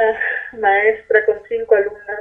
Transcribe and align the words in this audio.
una 0.00 0.60
maestra 0.60 1.24
con 1.26 1.40
cinco 1.48 1.74
alumnas 1.74 2.20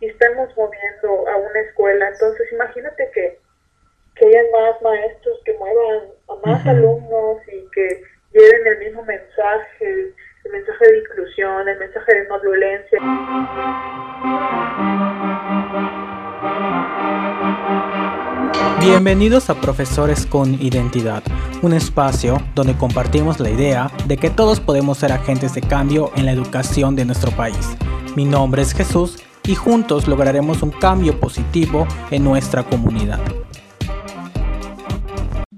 y 0.00 0.06
estamos 0.06 0.54
moviendo 0.56 1.28
a 1.28 1.36
una 1.36 1.60
escuela. 1.60 2.08
Entonces, 2.08 2.52
imagínate 2.52 3.10
que, 3.14 3.38
que 4.16 4.26
hayan 4.26 4.46
más 4.50 4.82
maestros 4.82 5.40
que 5.44 5.54
muevan 5.54 6.08
a 6.28 6.46
más 6.46 6.66
alumnos 6.66 7.38
y 7.48 7.68
que 7.70 8.02
lleven 8.32 8.66
el 8.66 8.78
mismo 8.78 9.04
mensaje, 9.04 10.14
el 10.44 10.52
mensaje 10.52 10.90
de 10.90 10.98
inclusión, 10.98 11.68
el 11.68 11.78
mensaje 11.78 12.14
de 12.14 12.28
no 12.28 12.40
violencia. 12.40 12.98
Bienvenidos 18.82 19.48
a 19.48 19.60
Profesores 19.60 20.26
con 20.26 20.60
Identidad, 20.60 21.22
un 21.62 21.72
espacio 21.72 22.42
donde 22.56 22.76
compartimos 22.76 23.38
la 23.38 23.48
idea 23.48 23.92
de 24.08 24.16
que 24.16 24.28
todos 24.28 24.58
podemos 24.58 24.98
ser 24.98 25.12
agentes 25.12 25.54
de 25.54 25.60
cambio 25.60 26.10
en 26.16 26.26
la 26.26 26.32
educación 26.32 26.96
de 26.96 27.04
nuestro 27.04 27.30
país. 27.30 27.76
Mi 28.16 28.24
nombre 28.24 28.60
es 28.60 28.74
Jesús 28.74 29.22
y 29.44 29.54
juntos 29.54 30.08
lograremos 30.08 30.64
un 30.64 30.72
cambio 30.72 31.20
positivo 31.20 31.86
en 32.10 32.24
nuestra 32.24 32.64
comunidad. 32.64 33.20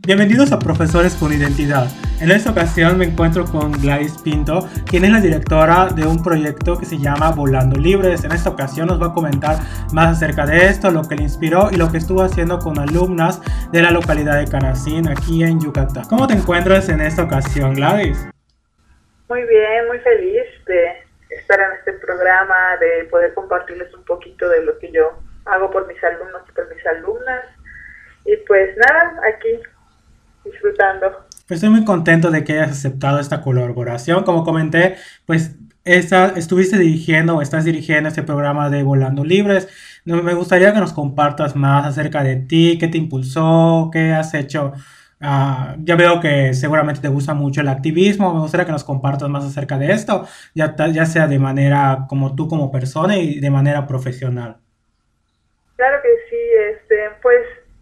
Bienvenidos 0.06 0.52
a 0.52 0.58
Profesores 0.58 1.14
con 1.14 1.32
Identidad. 1.32 1.90
En 2.20 2.30
esta 2.30 2.52
ocasión 2.52 2.96
me 2.96 3.06
encuentro 3.06 3.44
con 3.44 3.72
Gladys 3.72 4.18
Pinto, 4.18 4.68
quien 4.88 5.04
es 5.04 5.10
la 5.10 5.20
directora 5.20 5.88
de 5.94 6.06
un 6.06 6.22
proyecto 6.22 6.78
que 6.78 6.86
se 6.86 6.96
llama 6.96 7.32
Volando 7.32 7.78
Libres. 7.78 8.22
En 8.24 8.30
esta 8.30 8.50
ocasión 8.50 8.86
nos 8.86 9.02
va 9.02 9.08
a 9.08 9.12
comentar 9.12 9.56
más 9.92 10.16
acerca 10.16 10.46
de 10.46 10.66
esto, 10.66 10.90
lo 10.92 11.02
que 11.02 11.16
le 11.16 11.24
inspiró 11.24 11.70
y 11.72 11.76
lo 11.76 11.90
que 11.90 11.98
estuvo 11.98 12.22
haciendo 12.22 12.60
con 12.60 12.78
alumnas 12.78 13.40
de 13.72 13.82
la 13.82 13.90
localidad 13.90 14.38
de 14.38 14.48
Canacín, 14.48 15.08
aquí 15.08 15.42
en 15.42 15.60
Yucatán. 15.60 16.04
¿Cómo 16.08 16.26
te 16.28 16.34
encuentras 16.34 16.88
en 16.88 17.00
esta 17.00 17.24
ocasión, 17.24 17.74
Gladys? 17.74 18.28
Muy 19.28 19.42
bien, 19.42 19.88
muy 19.88 19.98
feliz 19.98 20.44
de 20.66 21.02
estar 21.30 21.58
en 21.60 21.72
este 21.78 21.94
programa, 21.94 22.54
de 22.80 23.04
poder 23.06 23.34
compartirles 23.34 23.92
un 23.92 24.04
poquito 24.04 24.48
de 24.48 24.64
lo 24.64 24.78
que 24.78 24.90
yo 24.92 25.10
hago 25.46 25.70
por 25.70 25.86
mis 25.88 26.02
alumnos 26.02 26.42
y 26.48 26.52
por 26.52 26.74
mis 26.74 26.86
alumnas. 26.86 27.44
Y 28.24 28.36
pues 28.46 28.76
nada, 28.76 29.20
aquí 29.28 29.60
disfrutando. 30.44 31.24
Pues 31.46 31.58
estoy 31.58 31.70
muy 31.70 31.84
contento 31.84 32.30
de 32.30 32.42
que 32.42 32.54
hayas 32.54 32.70
aceptado 32.70 33.20
esta 33.20 33.42
colaboración. 33.42 34.24
Como 34.24 34.44
comenté, 34.44 34.96
pues 35.26 35.56
esta, 35.84 36.32
estuviste 36.36 36.78
dirigiendo 36.78 37.36
o 37.36 37.42
estás 37.42 37.64
dirigiendo 37.64 38.08
este 38.08 38.22
programa 38.22 38.70
de 38.70 38.82
Volando 38.82 39.24
Libres. 39.24 39.68
Me 40.04 40.34
gustaría 40.34 40.72
que 40.72 40.80
nos 40.80 40.94
compartas 40.94 41.54
más 41.54 41.86
acerca 41.86 42.22
de 42.22 42.36
ti, 42.36 42.78
qué 42.78 42.88
te 42.88 42.96
impulsó, 42.96 43.90
qué 43.92 44.12
has 44.12 44.32
hecho. 44.32 44.72
Uh, 45.20 45.76
ya 45.78 45.96
veo 45.96 46.20
que 46.20 46.52
seguramente 46.54 47.00
te 47.00 47.08
gusta 47.08 47.34
mucho 47.34 47.60
el 47.60 47.68
activismo. 47.68 48.32
Me 48.32 48.40
gustaría 48.40 48.64
que 48.64 48.72
nos 48.72 48.84
compartas 48.84 49.28
más 49.28 49.44
acerca 49.44 49.78
de 49.78 49.92
esto, 49.92 50.26
ya, 50.54 50.74
ya 50.92 51.04
sea 51.04 51.26
de 51.26 51.38
manera 51.38 52.06
como 52.08 52.34
tú 52.34 52.48
como 52.48 52.70
persona 52.70 53.16
y 53.18 53.40
de 53.40 53.50
manera 53.50 53.86
profesional. 53.86 54.56
Claro 55.76 55.98
que 56.02 56.08
sí. 56.30 56.36
Este, 56.72 57.10
pues 57.20 57.40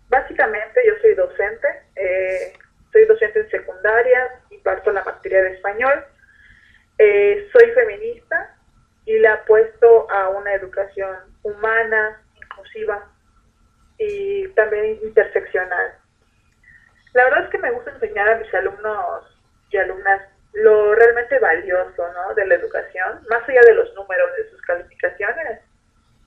básicamente 0.08 0.80
yo 0.86 0.94
soy 1.00 1.14
docente. 1.14 1.68
Eh, 1.96 2.52
soy 2.92 3.04
docente 3.06 3.40
en 3.40 3.50
secundaria, 3.50 4.40
imparto 4.50 4.92
la 4.92 5.02
materia 5.04 5.42
de 5.42 5.54
español, 5.54 6.04
eh, 6.98 7.48
soy 7.52 7.70
feminista 7.70 8.54
y 9.06 9.18
le 9.18 9.28
apuesto 9.28 10.10
a 10.10 10.28
una 10.28 10.52
educación 10.54 11.16
humana, 11.42 12.22
inclusiva 12.36 13.10
y 13.98 14.46
también 14.48 14.98
interseccional. 15.02 15.94
La 17.14 17.24
verdad 17.24 17.44
es 17.44 17.50
que 17.50 17.58
me 17.58 17.70
gusta 17.70 17.90
enseñar 17.90 18.28
a 18.28 18.38
mis 18.38 18.54
alumnos 18.54 19.40
y 19.70 19.77
alumnas 19.77 20.22
lo 20.52 20.94
realmente 20.94 21.38
valioso 21.38 22.12
¿no? 22.12 22.34
de 22.34 22.46
la 22.46 22.54
educación, 22.54 23.20
más 23.28 23.48
allá 23.48 23.60
de 23.66 23.74
los 23.74 23.92
números 23.94 24.36
de 24.36 24.50
sus 24.50 24.60
calificaciones. 24.62 25.60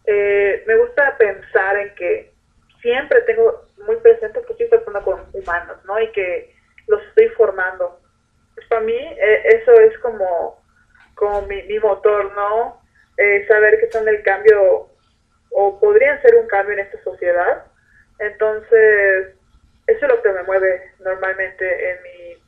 Eh, 0.06 0.64
me 0.68 0.76
gusta 0.78 1.16
pensar 1.18 1.78
en 1.78 1.94
que 1.96 2.34
siempre 2.82 3.22
tengo 3.22 3.66
muy 3.86 3.96
presente 3.98 4.42
que 4.42 4.54
estoy 4.54 4.68
tratando 4.70 5.02
con 5.04 5.26
humanos, 5.34 5.78
¿no? 5.86 6.00
Y 6.00 6.12
que 6.12 6.55
los 6.88 7.02
estoy 7.08 7.30
formando. 7.30 8.00
Pues 8.54 8.68
para 8.68 8.82
mí 8.82 8.96
eh, 8.96 9.42
eso 9.46 9.74
es 9.74 9.98
como, 10.00 10.62
como 11.16 11.42
mi, 11.44 11.80
motor, 11.80 12.34
¿no? 12.36 12.82
Eh, 13.18 13.46
saber 13.48 13.80
que 13.80 13.92
son 13.92 14.08
el 14.08 14.22
cambio 14.24 14.90
o 15.52 15.80
podrían 15.80 16.22
ser 16.22 16.36
un 16.36 16.48
cambio 16.48 16.74
en 16.74 16.80
esta 16.80 17.02
sociedad. 17.04 17.66
Entonces, 18.20 19.36
eso 19.88 20.06
es 20.06 20.12
lo 20.12 20.22
que 20.22 20.32
me 20.32 20.44
mueve 20.44 20.94
normalmente 21.00 21.92
en 21.92 22.04
mi, 22.04 22.44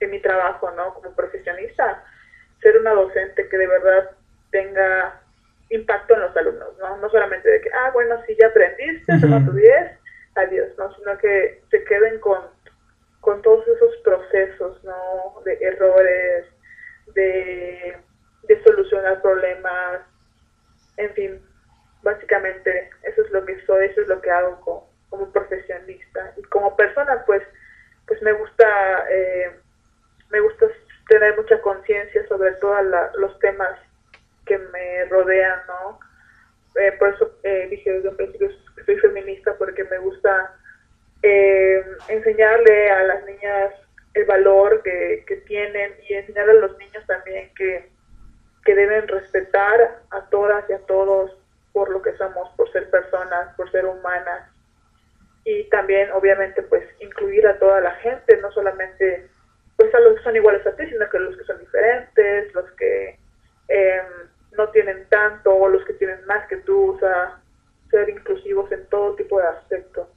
en 0.00 0.10
mi 0.10 0.20
trabajo, 0.20 0.70
¿no? 0.72 0.94
Como 0.94 1.14
profesionista, 1.14 2.04
ser 2.60 2.76
una 2.78 2.92
docente 2.92 3.48
que 3.48 3.58
de 3.58 3.66
verdad 3.66 4.10
tenga 4.50 5.20
impacto 5.70 6.14
en 6.14 6.20
los 6.20 6.36
alumnos, 6.36 6.78
¿no? 6.78 6.96
No 6.98 7.10
solamente 7.10 7.48
de 7.48 7.60
que, 7.60 7.70
ah, 7.72 7.90
bueno, 7.92 8.22
si 8.26 8.36
ya 8.36 8.48
aprendiste, 8.48 9.18
toma 9.20 9.44
tu 9.44 9.52
10, 9.52 9.98
adiós, 10.36 10.68
¿no? 10.78 10.94
Sino 10.96 11.18
que 11.18 11.62
se 11.70 11.84
queden 11.84 12.20
con 12.20 12.40
con 13.24 13.40
todos 13.40 13.66
esos 13.66 13.96
procesos, 14.04 14.84
¿no? 14.84 15.40
De 15.44 15.54
errores, 15.60 16.46
de, 17.14 17.96
solucionar 18.62 19.20
problemas, 19.22 20.02
en 20.96 21.12
fin, 21.14 21.46
básicamente 22.02 22.90
eso 23.02 23.22
es 23.22 23.30
lo 23.30 23.44
que 23.44 23.60
soy, 23.66 23.86
eso 23.86 24.02
es 24.02 24.08
lo 24.08 24.20
que 24.20 24.30
hago 24.30 24.60
como, 24.60 24.90
como 25.08 25.32
profesionista 25.32 26.32
y 26.36 26.42
como 26.44 26.76
persona, 26.76 27.24
pues, 27.26 27.42
pues 28.06 28.20
me 28.22 28.32
gusta, 28.32 29.06
eh, 29.10 29.50
me 30.30 30.40
gusta 30.40 30.66
tener 31.08 31.36
mucha 31.36 31.60
conciencia 31.62 32.26
sobre 32.28 32.52
todos 32.52 32.78
los 33.16 33.38
temas 33.38 33.78
que 34.46 34.58
me 34.58 35.04
rodean, 35.06 35.60
¿no? 35.66 35.98
Eh, 36.76 36.92
por 36.98 37.08
eso 37.08 37.38
eh, 37.42 37.68
dije 37.70 37.90
desde 37.90 38.08
un 38.08 38.16
principio 38.16 38.50
que 38.76 38.84
soy 38.84 38.98
feminista 38.98 39.56
porque 39.56 39.84
me 39.84 39.98
gusta 39.98 40.58
eh, 41.26 41.82
enseñarle 42.08 42.90
a 42.90 43.02
las 43.04 43.24
niñas 43.24 43.72
el 44.12 44.26
valor 44.26 44.82
que, 44.82 45.24
tienen 45.46 45.94
y 46.08 46.14
enseñar 46.14 46.48
a 46.50 46.52
los 46.54 46.76
niños 46.78 47.04
también 47.06 47.52
que, 47.54 47.88
que 48.64 48.74
deben 48.74 49.08
respetar 49.08 50.02
a 50.10 50.28
todas 50.28 50.68
y 50.68 50.74
a 50.74 50.80
todos 50.80 51.36
por 51.72 51.88
lo 51.88 52.02
que 52.02 52.14
somos, 52.16 52.50
por 52.56 52.70
ser 52.72 52.90
personas, 52.90 53.54
por 53.56 53.70
ser 53.70 53.86
humanas 53.86 54.50
y 55.44 55.64
también 55.70 56.10
obviamente 56.12 56.62
pues 56.62 56.84
incluir 57.00 57.46
a 57.46 57.58
toda 57.58 57.80
la 57.80 57.92
gente, 57.96 58.36
no 58.38 58.52
solamente 58.52 59.28
pues 59.76 59.94
a 59.94 60.00
los 60.00 60.16
que 60.16 60.24
son 60.24 60.36
iguales 60.36 60.66
a 60.66 60.76
ti, 60.76 60.86
sino 60.88 61.08
que 61.08 61.18
los 61.18 61.36
que 61.38 61.44
son 61.44 61.58
diferentes, 61.58 62.54
los 62.54 62.70
que 62.72 63.18
em, 63.68 64.06
no 64.52 64.68
tienen 64.70 65.08
tanto 65.08 65.54
o 65.54 65.68
los 65.68 65.84
que 65.86 65.94
tienen 65.94 66.24
más 66.26 66.46
que 66.48 66.58
tú, 66.58 66.96
o 66.96 66.98
sea, 66.98 67.40
ser 67.90 68.10
inclusivos 68.10 68.70
en 68.72 68.86
todo 68.86 69.16
tipo 69.16 69.40
de 69.40 69.48
aspectos. 69.48 70.08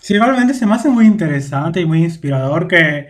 Sí, 0.00 0.18
realmente 0.18 0.54
se 0.54 0.66
me 0.66 0.74
hace 0.74 0.88
muy 0.88 1.06
interesante 1.06 1.80
y 1.80 1.86
muy 1.86 2.02
inspirador 2.02 2.68
que 2.68 3.08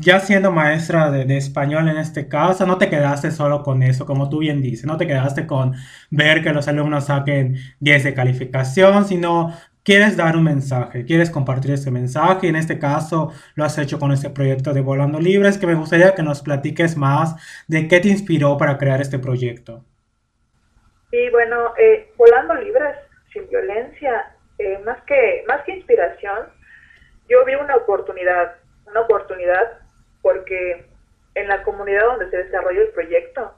ya 0.00 0.20
siendo 0.20 0.50
maestra 0.52 1.10
de, 1.10 1.36
español 1.36 1.88
en 1.88 1.98
este 1.98 2.28
caso, 2.28 2.66
no 2.66 2.78
te 2.78 2.88
quedaste 2.88 3.30
solo 3.30 3.62
con 3.62 3.82
eso, 3.82 4.06
como 4.06 4.28
tú 4.28 4.38
bien 4.38 4.60
dices, 4.60 4.86
no 4.86 4.96
te 4.96 5.06
quedaste 5.06 5.46
con 5.46 5.74
ver 6.10 6.42
que 6.42 6.52
los 6.52 6.68
alumnos 6.68 7.06
saquen 7.06 7.56
10 7.80 8.04
de 8.04 8.14
calificación, 8.14 9.04
sino 9.04 9.54
quieres 9.82 10.16
dar 10.16 10.36
un 10.36 10.44
mensaje, 10.44 11.04
quieres 11.04 11.30
compartir 11.30 11.72
ese 11.72 11.90
mensaje, 11.90 12.46
y 12.46 12.50
en 12.50 12.56
este 12.56 12.78
caso 12.78 13.32
lo 13.54 13.64
has 13.64 13.78
hecho 13.78 13.98
con 13.98 14.12
este 14.12 14.30
proyecto 14.30 14.72
de 14.72 14.80
Volando 14.80 15.20
Libres, 15.20 15.58
que 15.58 15.66
me 15.66 15.74
gustaría 15.74 16.14
que 16.14 16.22
nos 16.22 16.42
platiques 16.42 16.96
más 16.96 17.36
de 17.68 17.86
qué 17.86 18.00
te 18.00 18.08
inspiró 18.08 18.56
para 18.56 18.78
crear 18.78 19.00
este 19.00 19.18
proyecto. 19.18 19.84
Sí, 21.10 21.30
bueno, 21.30 21.74
eh, 21.78 22.10
Volando 22.16 22.54
Libres 22.54 22.96
sin 23.32 23.48
violencia 23.48 24.33
eh, 24.58 24.78
más, 24.84 25.02
que, 25.04 25.44
más 25.46 25.62
que 25.64 25.72
inspiración, 25.72 26.48
yo 27.28 27.44
vi 27.44 27.54
una 27.54 27.76
oportunidad, 27.76 28.56
una 28.86 29.00
oportunidad 29.00 29.78
porque 30.22 30.86
en 31.34 31.48
la 31.48 31.62
comunidad 31.62 32.04
donde 32.06 32.30
se 32.30 32.44
desarrolla 32.44 32.82
el 32.82 32.90
proyecto 32.90 33.54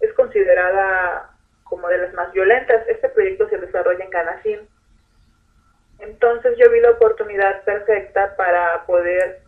es 0.00 0.12
considerada 0.14 1.30
como 1.64 1.88
de 1.88 1.98
las 1.98 2.14
más 2.14 2.32
violentas. 2.32 2.86
Este 2.88 3.08
proyecto 3.08 3.48
se 3.48 3.58
desarrolla 3.58 4.04
en 4.04 4.10
Canacín. 4.10 4.68
Entonces 5.98 6.56
yo 6.56 6.70
vi 6.70 6.80
la 6.80 6.90
oportunidad 6.90 7.62
perfecta 7.64 8.36
para 8.36 8.86
poder, 8.86 9.42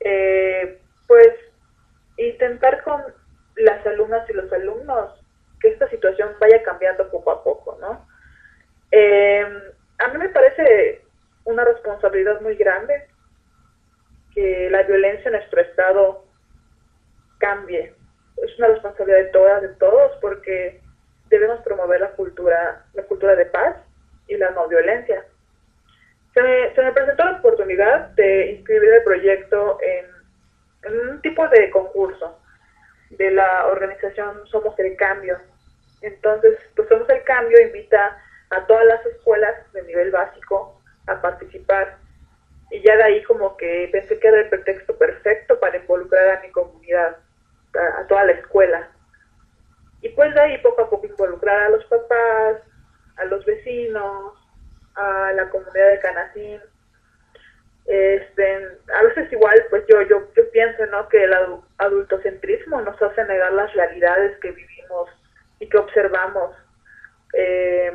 eh, 0.00 0.80
pues, 1.06 1.32
intentar 2.16 2.82
con 2.82 3.02
las 3.56 3.86
alumnas 3.86 4.28
y 4.28 4.32
los 4.32 4.52
alumnos 4.52 5.22
que 5.60 5.68
esta 5.68 5.88
situación 5.88 6.30
vaya 6.40 6.62
cambiando 6.62 7.08
poco 7.10 7.30
a 7.30 7.44
poco, 7.44 7.78
¿no? 7.80 8.06
Me 8.92 9.65
parece 10.56 11.02
una 11.44 11.64
responsabilidad 11.64 12.40
muy 12.40 12.56
grande 12.56 13.06
que 14.34 14.68
la 14.70 14.82
violencia 14.82 15.26
en 15.26 15.32
nuestro 15.32 15.60
estado 15.60 16.24
cambie. 17.38 17.94
Es 18.42 18.58
una 18.58 18.68
responsabilidad 18.68 19.18
de 19.18 19.30
todas, 19.30 19.62
de 19.62 19.68
todos, 19.70 20.12
porque 20.20 20.80
debemos 21.28 21.60
promover 21.62 22.00
la 22.00 22.10
cultura, 22.10 22.84
la 22.92 23.02
cultura 23.04 23.34
de 23.34 23.46
paz 23.46 23.76
y 24.28 24.36
la 24.36 24.50
no 24.50 24.68
violencia. 24.68 25.24
Se 26.34 26.42
me, 26.42 26.92
presentó 26.92 27.24
la 27.24 27.38
oportunidad 27.38 28.10
de 28.10 28.52
inscribir 28.52 28.92
el 28.92 29.04
proyecto 29.04 29.78
en, 29.80 30.16
un 31.10 31.20
tipo 31.20 31.48
de 31.48 31.70
concurso 31.70 32.38
de 33.10 33.30
la 33.32 33.66
organización 33.66 34.46
Somos 34.46 34.78
el 34.78 34.96
Cambio. 34.96 35.38
Entonces, 36.02 36.58
pues 36.76 36.88
Somos 36.88 37.08
el 37.08 37.24
Cambio 37.24 37.60
invita 37.60 38.22
a 38.50 38.66
todas 38.66 38.86
las 38.86 39.04
escuelas 39.06 39.54
de 39.72 39.82
nivel 39.82 40.10
básico 40.10 40.80
a 41.06 41.20
participar. 41.20 41.98
Y 42.70 42.80
ya 42.82 42.96
de 42.96 43.02
ahí 43.04 43.22
como 43.24 43.56
que 43.56 43.88
pensé 43.92 44.18
que 44.18 44.28
era 44.28 44.40
el 44.40 44.48
pretexto 44.48 44.96
perfecto 44.96 45.58
para 45.60 45.76
involucrar 45.76 46.38
a 46.38 46.40
mi 46.40 46.50
comunidad, 46.50 47.16
a, 47.74 48.06
toda 48.06 48.24
la 48.24 48.32
escuela. 48.32 48.88
Y 50.02 50.08
pues 50.10 50.34
de 50.34 50.40
ahí 50.40 50.58
poco 50.58 50.82
a 50.82 50.90
poco 50.90 51.06
involucrar 51.06 51.62
a 51.62 51.68
los 51.70 51.84
papás, 51.86 52.62
a 53.16 53.24
los 53.24 53.44
vecinos, 53.44 54.34
a 54.94 55.32
la 55.32 55.48
comunidad 55.48 55.90
de 55.90 56.00
Canacín. 56.00 56.60
Este, 57.86 58.68
a 58.92 59.02
veces 59.04 59.32
igual, 59.32 59.64
pues 59.70 59.84
yo, 59.88 60.02
yo, 60.02 60.28
yo 60.34 60.50
pienso, 60.50 60.86
¿no? 60.86 61.08
Que 61.08 61.22
el 61.22 61.32
adultocentrismo 61.78 62.80
nos 62.80 63.00
hace 63.00 63.24
negar 63.24 63.52
las 63.52 63.72
realidades 63.74 64.36
que 64.40 64.50
vivimos 64.50 65.08
y 65.60 65.68
que 65.68 65.78
observamos. 65.78 66.56
Eh, 67.32 67.92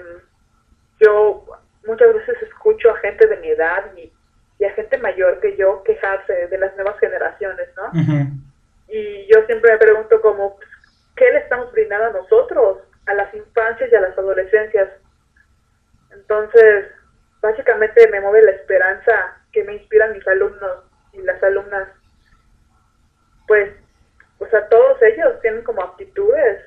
yo 1.02 1.46
muchas 1.86 2.14
veces 2.14 2.42
escucho 2.44 2.92
a 2.92 2.98
gente 2.98 3.28
de 3.28 3.38
mi 3.38 3.50
edad 3.50 3.92
y, 3.98 4.12
a 4.64 4.70
gente 4.74 4.96
mayor 5.00 5.40
que 5.40 5.58
yo 5.58 5.82
quejarse 5.82 6.46
de 6.48 6.58
las 6.60 6.76
nuevas 6.76 7.00
generaciones, 7.00 7.68
¿no? 7.76 7.92
Y 8.88 9.26
yo 9.34 9.44
siempre 9.48 9.72
me 9.72 9.80
pregunto 9.80 10.22
como, 10.22 10.60
¿qué 11.16 11.32
le 11.32 11.40
estamos 11.40 11.72
brindando 11.72 12.06
a 12.06 12.22
nosotros, 12.22 12.78
a 13.08 13.14
las 13.16 13.34
infancias 13.34 13.92
y 13.92 13.96
a 13.96 14.02
las 14.02 14.16
adolescencias? 14.16 14.88
Entonces, 16.12 16.86
básicamente 17.42 18.08
me 18.10 18.22
mueve 18.22 18.44
la 18.44 18.52
esperanza 18.52 19.38
que 19.52 19.64
me 19.64 19.74
inspiran 19.74 20.14
mis 20.14 20.28
alumnos 20.28 20.84
y 21.14 21.22
las 21.24 21.42
alumnas. 21.44 21.90
Pues, 23.48 23.72
o 24.40 24.48
sea, 24.48 24.68
todos 24.70 25.02
ellos 25.02 25.42
tienen 25.42 25.64
como 25.64 25.82
aptitudes 25.82 26.66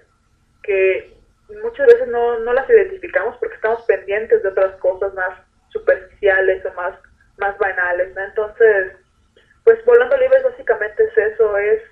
que 0.63 1.15
muchas 1.63 1.87
veces 1.87 2.09
no, 2.09 2.39
no 2.41 2.53
las 2.53 2.69
identificamos 2.69 3.37
porque 3.39 3.55
estamos 3.55 3.83
pendientes 3.83 4.43
de 4.43 4.49
otras 4.49 4.75
cosas 4.77 5.13
más 5.15 5.39
superficiales 5.69 6.65
o 6.67 6.73
más, 6.75 6.99
más 7.39 7.57
banales, 7.59 8.15
¿no? 8.15 8.25
Entonces, 8.25 8.93
pues 9.65 9.85
Volando 9.85 10.17
Libres 10.17 10.43
básicamente 10.43 11.05
es 11.05 11.33
eso, 11.33 11.57
es, 11.59 11.83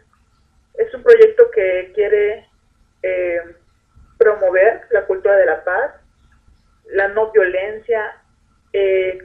es 0.75 0.95
un 0.95 1.03
proyecto 1.03 1.51
que 1.51 1.93
quiere 1.95 2.49
eh, 3.03 3.57
promover 4.19 4.83
la 4.91 5.05
cultura 5.07 5.37
de 5.37 5.47
la 5.47 5.65
paz, 5.65 5.93
la 6.87 7.09
no 7.09 7.31
violencia, 7.33 8.17
eh, 8.73 9.19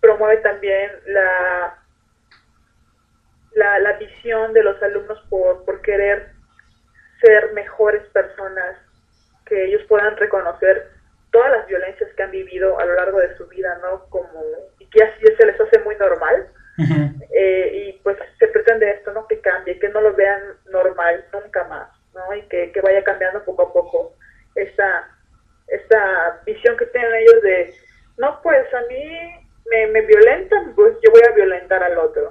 promueve 0.00 0.38
también 0.38 0.90
la, 1.06 1.78
la, 3.54 3.78
la, 3.80 3.92
visión 3.94 4.52
de 4.52 4.62
los 4.62 4.80
alumnos 4.82 5.20
por, 5.28 5.64
por 5.64 5.82
querer 5.82 6.32
ser 7.20 7.52
mejores 7.52 8.02
personas, 8.10 8.76
que 9.48 9.64
ellos 9.64 9.82
puedan 9.88 10.16
reconocer 10.16 10.90
todas 11.30 11.50
las 11.50 11.66
violencias 11.66 12.10
que 12.14 12.22
han 12.22 12.30
vivido 12.30 12.78
a 12.78 12.84
lo 12.84 12.94
largo 12.94 13.18
de 13.18 13.36
su 13.36 13.46
vida, 13.48 13.78
¿no? 13.82 14.04
Como, 14.08 14.44
y 14.78 14.86
que 14.86 15.02
así 15.02 15.24
se 15.36 15.46
les 15.46 15.60
hace 15.60 15.78
muy 15.80 15.96
normal. 15.96 16.48
Eh, 17.40 17.70
y 17.88 17.92
pues 18.02 18.16
se 18.38 18.48
pretende 18.48 18.90
esto, 18.90 19.12
¿no? 19.12 19.26
Que 19.28 19.40
cambie, 19.40 19.78
que 19.78 19.88
no 19.90 20.00
lo 20.00 20.14
vean 20.14 20.40
normal 20.70 21.16
nunca 21.32 21.64
más, 21.64 21.88
¿no? 22.14 22.34
Y 22.34 22.42
que, 22.42 22.72
que 22.72 22.80
vaya 22.80 23.02
cambiando 23.04 23.44
poco 23.44 23.62
a 23.62 23.72
poco 23.72 24.14
esa, 24.54 25.08
esa 25.68 26.40
visión 26.44 26.76
que 26.76 26.86
tienen 26.86 27.14
ellos 27.14 27.42
de, 27.42 27.74
no, 28.16 28.40
pues 28.42 28.66
a 28.74 28.80
mí 28.88 29.46
me, 29.70 29.86
me 29.88 30.02
violentan, 30.02 30.74
pues 30.74 30.96
yo 31.04 31.10
voy 31.10 31.22
a 31.28 31.34
violentar 31.34 31.82
al 31.82 31.98
otro. 31.98 32.30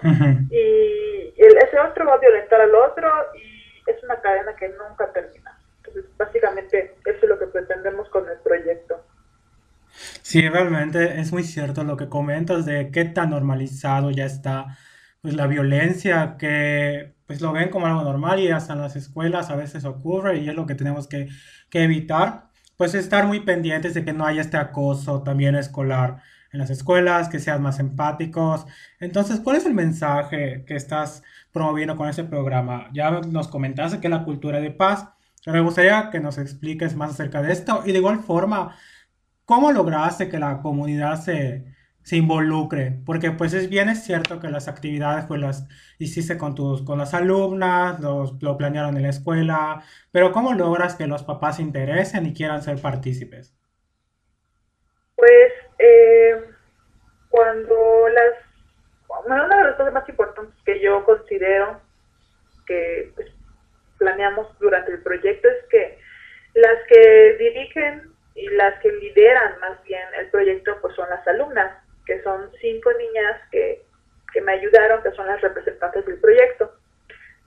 Y 0.50 1.34
el, 1.38 1.58
ese 1.58 1.80
otro 1.80 2.06
va 2.06 2.16
a 2.16 2.20
violentar 2.20 2.62
al 2.62 2.74
otro 2.74 3.10
y 3.36 3.84
es 3.90 4.04
una 4.04 4.20
cadena 4.22 4.56
que 4.56 4.70
nunca 4.70 5.12
termina 5.12 5.58
básicamente 6.18 6.96
eso 7.06 7.20
es 7.22 7.30
lo 7.30 7.40
que 7.40 7.48
pretendemos 7.48 8.10
con 8.10 8.28
el 8.30 8.38
proyecto. 8.40 9.06
Sí, 10.22 10.48
realmente 10.48 11.20
es 11.20 11.32
muy 11.32 11.44
cierto 11.44 11.84
lo 11.84 11.98
que 11.98 12.10
comentas 12.10 12.66
de 12.66 12.92
qué 12.92 13.06
tan 13.06 13.32
normalizado 13.32 14.12
ya 14.12 14.26
está 14.26 14.78
pues 15.22 15.34
la 15.34 15.48
violencia 15.48 16.36
que 16.38 17.16
pues 17.28 17.42
lo 17.42 17.52
ven 17.52 17.70
como 17.70 17.86
algo 17.86 18.04
normal 18.04 18.40
y 18.40 18.50
hasta 18.50 18.74
en 18.74 18.82
las 18.82 18.96
escuelas 18.96 19.50
a 19.50 19.56
veces 19.56 19.86
ocurre 19.86 20.40
y 20.40 20.50
es 20.50 20.56
lo 20.56 20.66
que 20.66 20.76
tenemos 20.76 21.08
que, 21.08 21.28
que 21.70 21.84
evitar 21.84 22.48
pues 22.78 22.94
estar 22.94 23.26
muy 23.28 23.42
pendientes 23.42 23.94
de 23.96 24.06
que 24.06 24.14
no 24.14 24.26
haya 24.26 24.42
este 24.42 24.58
acoso 24.58 25.24
también 25.24 25.56
escolar 25.56 26.22
en 26.52 26.60
las 26.60 26.70
escuelas, 26.70 27.28
que 27.28 27.40
sean 27.40 27.62
más 27.62 27.80
empáticos. 27.80 28.66
Entonces, 29.00 29.40
¿cuál 29.42 29.58
es 29.58 29.66
el 29.66 29.74
mensaje 29.74 30.64
que 30.66 30.76
estás 30.76 31.24
promoviendo 31.52 31.98
con 31.98 32.08
este 32.08 32.24
programa? 32.24 32.90
Ya 32.94 33.12
nos 33.12 33.48
comentaste 33.48 34.00
que 34.00 34.10
la 34.10 34.24
cultura 34.24 34.60
de 34.60 34.72
paz, 34.72 35.10
me 35.46 35.60
gustaría 35.62 36.10
que 36.12 36.20
nos 36.20 36.38
expliques 36.38 36.96
más 36.96 37.12
acerca 37.12 37.42
de 37.42 37.52
esto 37.52 37.82
y 37.86 37.92
de 37.92 37.98
igual 37.98 38.20
forma, 38.20 38.76
¿cómo 39.46 39.72
lograste 39.72 40.30
que 40.30 40.40
la 40.40 40.62
comunidad 40.62 41.22
se, 41.22 41.66
se 42.08 42.16
involucre? 42.16 42.94
Porque 43.06 43.32
pues 43.32 43.54
es 43.54 43.70
bien 43.70 43.90
es 43.90 44.06
cierto 44.06 44.40
que 44.40 44.48
las 44.48 44.70
actividades 44.70 45.26
pues 45.26 45.42
las 45.42 45.68
hiciste 46.00 46.38
con 46.38 46.56
tus 46.56 46.82
con 46.84 46.98
las 46.98 47.14
alumnas, 47.14 48.00
los, 48.00 48.42
lo 48.42 48.56
planearon 48.56 48.96
en 48.96 49.04
la 49.04 49.10
escuela, 49.10 49.84
pero 50.14 50.32
¿cómo 50.32 50.54
logras 50.54 50.96
que 50.96 51.06
los 51.06 51.24
papás 51.24 51.58
se 51.58 51.64
interesen 51.64 52.26
y 52.26 52.34
quieran 52.34 52.62
ser 52.62 52.82
partícipes? 52.82 53.54
Pues 55.18 55.52
eh, 55.80 56.46
cuando 57.28 57.76
las 58.08 59.26
una 59.26 59.58
de 59.58 59.64
las 59.66 59.76
cosas 59.76 59.92
más 59.92 60.08
importantes 60.08 60.56
que 60.64 60.80
yo 60.80 61.04
considero 61.04 61.82
que 62.66 63.12
pues, 63.16 63.28
planeamos 63.98 64.48
durante 64.60 64.94
el 64.94 65.04
proyecto 65.04 65.50
es 65.50 65.66
que 65.70 66.00
las 66.54 66.78
que 66.88 67.36
dirigen 67.38 68.14
y 68.34 68.48
las 68.52 68.80
que 68.80 68.94
lideran 68.94 69.60
más 69.60 69.84
bien 69.84 70.08
el 70.18 70.30
proyecto 70.30 70.78
pues 70.80 70.96
son 70.96 71.10
las 71.10 71.28
alumnas, 71.28 71.84
que 72.08 72.24
son 72.24 72.50
cinco 72.60 72.92
niñas 72.94 73.42
que, 73.52 73.84
que 74.34 74.42
me 74.42 74.54
ayudaron, 74.54 75.04
que 75.04 75.12
son 75.12 75.28
las 75.28 75.42
representantes 75.42 76.06
del 76.06 76.20
proyecto. 76.20 76.74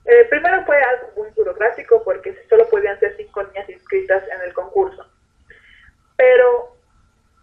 Eh, 0.05 0.27
primero 0.31 0.65
fue 0.65 0.81
algo 0.81 1.11
muy 1.17 1.31
burocrático 1.31 2.03
porque 2.05 2.37
solo 2.49 2.69
podían 2.69 2.99
ser 3.01 3.17
cinco 3.17 3.43
niñas 3.43 3.69
inscritas 3.69 4.23
en 4.33 4.43
el 4.43 4.55
concurso, 4.55 5.07
pero 6.17 6.77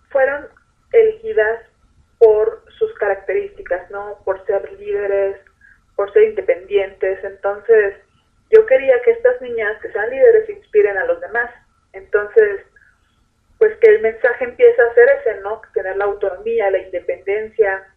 fueron 0.09 0.47
elegidas 0.93 1.61
por 2.19 2.63
sus 2.77 2.93
características, 2.95 3.89
¿no? 3.91 4.19
Por 4.23 4.43
ser 4.45 4.71
líderes, 4.73 5.37
por 5.95 6.11
ser 6.13 6.23
independientes, 6.23 7.23
entonces 7.23 7.95
yo 8.49 8.65
quería 8.65 9.01
que 9.01 9.11
estas 9.11 9.41
niñas 9.41 9.79
que 9.81 9.91
sean 9.91 10.09
líderes 10.09 10.49
inspiren 10.49 10.97
a 10.97 11.05
los 11.05 11.19
demás. 11.19 11.51
Entonces, 11.93 12.61
pues 13.57 13.75
que 13.77 13.89
el 13.89 14.01
mensaje 14.01 14.45
empiece 14.45 14.81
a 14.81 14.93
ser 14.93 15.09
ese, 15.19 15.41
¿no? 15.41 15.61
Tener 15.73 15.97
la 15.97 16.05
autonomía, 16.05 16.69
la 16.69 16.79
independencia, 16.79 17.87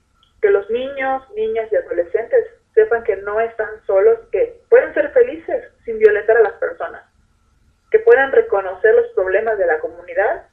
que 0.40 0.50
los 0.50 0.68
niños, 0.70 1.22
niñas 1.34 1.70
y 1.70 1.76
adolescentes 1.76 2.46
sepan 2.74 3.04
que 3.04 3.16
no 3.16 3.40
están 3.40 3.68
solos, 3.86 4.18
que 4.32 4.60
pueden 4.68 4.94
ser 4.94 5.10
felices 5.12 5.64
sin 5.84 5.98
violentar 5.98 6.36
a 6.36 6.42
las 6.42 6.54
personas, 6.54 7.04
que 7.90 7.98
puedan 7.98 8.32
reconocer 8.32 8.94
los 8.94 9.08
problemas 9.08 9.58
de 9.58 9.66
la 9.66 9.80
comunidad 9.80 10.46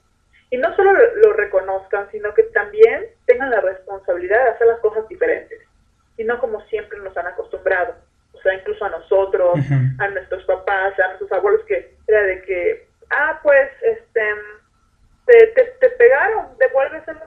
y 0.50 0.58
no 0.58 0.76
solo 0.76 0.92
lo, 0.94 1.34
reconozcan, 1.34 2.10
sino 2.12 2.34
que 2.34 2.44
también 2.44 3.06
tengan 3.26 3.50
la 3.50 3.62
responsabilidad 3.62 4.44
de 4.44 4.50
hacer 4.52 4.68
las 4.68 4.80
cosas 4.80 5.08
diferentes 5.08 5.60
y 6.18 6.24
no 6.24 6.40
como 6.40 6.62
siempre 6.66 6.98
nos 7.00 7.16
han 7.16 7.28
acostumbrado 7.28 7.96
o 8.38 8.42
sea, 8.42 8.54
incluso 8.54 8.86
a 8.86 8.90
nosotros, 8.90 9.60
a 10.00 10.08
nuestros 10.10 10.44
papás, 10.46 11.00
a 11.00 11.08
nuestros 11.08 11.32
abuelos, 11.32 11.64
que 11.66 11.96
era 12.08 12.24
de 12.24 12.42
que, 12.44 12.88
ah, 13.10 13.40
pues, 13.42 13.70
este, 13.82 14.36
te, 15.26 15.64
te, 15.80 15.90
pegaron, 15.92 16.58
devuélveselo. 16.58 17.22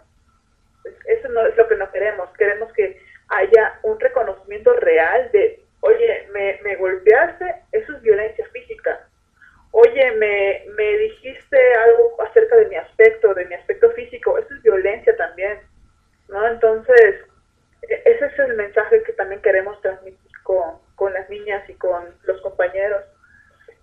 Pues, 0.83 0.95
eso 1.07 1.29
no 1.29 1.47
es 1.47 1.57
lo 1.57 1.69
que 1.69 1.77
no 1.77 1.91
queremos, 1.91 2.29
queremos 2.37 2.73
que 2.73 3.01
haya 3.29 3.79
un 3.83 3.99
reconocimiento 3.99 4.73
real 4.75 5.31
de, 5.33 5.63
oye, 5.81 6.29
me, 6.33 6.61
me 6.63 6.77
golpeaste, 6.77 7.57
eso 7.73 7.97
es 7.97 8.03
violencia 8.03 8.47
física. 8.53 9.07
Oye, 9.73 10.13
me, 10.13 10.65
me 10.77 10.99
dijiste 10.99 11.57
algo 11.75 12.21
acerca 12.23 12.57
de 12.57 12.67
mi 12.67 12.77
aspecto, 12.77 13.35
de 13.35 13.45
mi 13.47 13.55
aspecto 13.55 13.91
físico, 13.93 14.37
eso 14.39 14.53
es 14.53 14.63
violencia 14.63 15.17
también, 15.17 15.61
¿no? 16.29 16.47
Entonces, 16.49 17.17
e, 17.83 18.03
ese 18.05 18.27
es 18.27 18.39
el 18.41 18.57
mensaje 18.57 19.03
que 19.05 19.13
también 19.13 19.41
queremos 19.43 19.81
transmitir 19.81 20.31
con, 20.43 20.81
con 21.01 21.13
las 21.15 21.29
niñas 21.31 21.69
y 21.69 21.75
con 21.75 22.15
los 22.25 22.41
compañeros. 22.43 23.03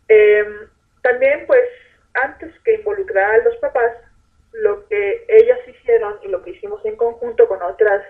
Em, 0.08 0.68
también, 1.02 1.46
pues, 1.48 1.68
antes 2.14 2.54
que 2.64 2.76
involucrar 2.76 3.40
a 3.40 3.44
los 3.44 3.56
papás, 3.58 3.94
lo 4.52 4.88
que 4.88 5.26
ellas 5.28 5.60
hicieron 5.68 6.20
y 6.24 6.28
lo 6.28 6.44
que 6.44 6.52
hicimos 6.52 6.84
en 6.86 6.96
conjunto 6.96 7.48
con 7.48 7.62
otras 7.62 8.04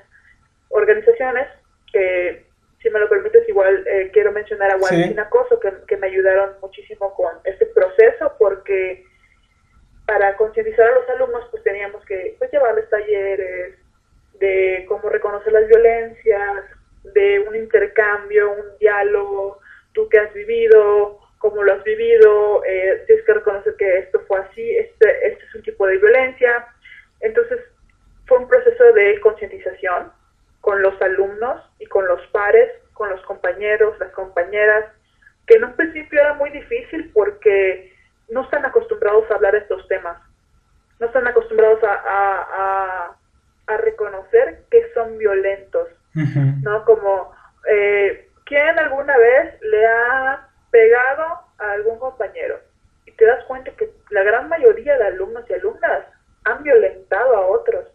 organizaciones, 0.69 1.47
que 1.91 2.45
si 2.81 2.89
me 2.89 2.99
lo 2.99 3.07
permites, 3.07 3.47
igual 3.47 3.85
eh, 3.87 4.09
quiero 4.11 4.31
mencionar 4.31 4.71
a 4.71 4.77
Guadalajara 4.77 5.23
Acoso, 5.23 5.59
que, 5.59 5.71
que 5.87 5.97
me 5.97 6.07
ayudaron 6.07 6.55
muchísimo 6.61 7.13
con 7.15 7.31
este 7.43 7.65
proceso, 7.67 8.35
porque 8.37 9.05
para 10.05 10.35
concientizar 10.35 10.87
a 10.87 10.95
los 10.95 11.09
alumnos, 11.09 11.47
pues 11.51 11.63
teníamos 11.63 12.03
que 12.05 12.35
pues, 12.37 12.51
llevarles 12.51 12.89
talleres 12.89 13.75
de 14.39 14.85
cómo 14.87 15.09
reconocer 15.09 15.53
las 15.53 15.67
violencias, 15.67 16.65
de 17.13 17.39
un 17.39 17.55
intercambio, 17.55 18.51
un 18.51 18.77
diálogo, 18.79 19.59
tú 19.93 20.07
que 20.09 20.19
has 20.19 20.33
vivido, 20.33 21.19
cómo 21.37 21.63
lo 21.63 21.73
has 21.73 21.83
vivido, 21.83 22.63
eh, 22.65 23.03
tienes 23.05 23.25
que 23.25 23.33
reconocer 23.33 23.75
que 23.77 23.97
esto 23.99 24.21
fue 24.27 24.39
así, 24.39 24.75
este, 24.77 25.27
este 25.27 25.43
es 25.45 25.55
un 25.55 25.63
tipo 25.63 25.87
de 25.87 25.97
violencia. 25.97 26.67
Entonces, 27.19 27.59
fue 28.25 28.39
un 28.39 28.47
proceso 28.47 28.83
de 28.93 29.19
concientización 29.47 30.11
con 30.61 30.81
los 30.81 31.01
alumnos 31.01 31.61
y 31.79 31.85
con 31.85 32.07
los 32.07 32.21
pares, 32.27 32.71
con 32.93 33.09
los 33.09 33.21
compañeros, 33.21 33.97
las 33.99 34.11
compañeras, 34.11 34.85
que 35.45 35.55
en 35.55 35.65
un 35.65 35.73
principio 35.73 36.19
era 36.19 36.33
muy 36.33 36.49
difícil 36.49 37.11
porque 37.13 37.93
no 38.29 38.43
están 38.43 38.65
acostumbrados 38.65 39.29
a 39.31 39.35
hablar 39.35 39.53
de 39.53 39.59
estos 39.59 39.87
temas, 39.87 40.17
no 40.99 41.07
están 41.07 41.27
acostumbrados 41.27 41.81
a, 41.83 41.93
a, 41.93 43.17
a, 43.67 43.77
reconocer 43.77 44.63
que 44.69 44.91
son 44.93 45.17
violentos, 45.17 45.87
¿no? 46.63 46.83
Como, 46.83 47.31
eh, 47.69 48.27
¿quién 48.45 48.79
alguna 48.79 49.15
vez 49.17 49.61
le 49.61 49.85
ha 49.85 50.49
pegado 50.71 51.23
a 51.59 51.71
algún 51.73 51.99
compañero? 51.99 52.59
Y 53.05 53.11
te 53.11 53.25
das 53.25 53.43
cuenta 53.45 53.71
que 53.71 53.89
la 54.09 54.23
gran 54.23 54.49
mayoría 54.49 54.97
de 54.97 55.05
alumnos 55.05 55.45
y 55.49 55.53
alumnas 55.53 56.03
han 56.45 56.63
violentado 56.63 57.37
a 57.37 57.47
otros. 57.47 57.85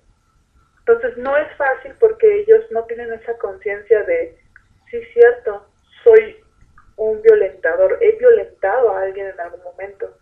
Entonces 0.87 1.17
no 1.17 1.37
es 1.37 1.49
fácil 1.57 1.95
porque 2.01 2.41
ellos 2.41 2.65
no 2.71 2.85
tienen 2.85 3.13
esa 3.13 3.37
conciencia 3.39 4.03
de, 4.03 4.37
sí, 4.91 5.01
cierto, 5.13 5.67
soy 6.03 6.37
un 6.97 7.23
violentador, 7.23 7.99
he 8.01 8.13
violentado 8.19 8.95
a 8.95 9.03
alguien 9.03 9.29
en 9.29 9.41
algún 9.41 9.63
momento. 9.63 10.17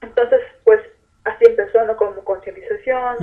Entonces, 0.00 0.40
pues 0.64 0.80
así 1.24 1.44
empezó, 1.46 1.84
¿no? 1.84 1.96
Como 1.96 2.24
concientización. 2.24 3.16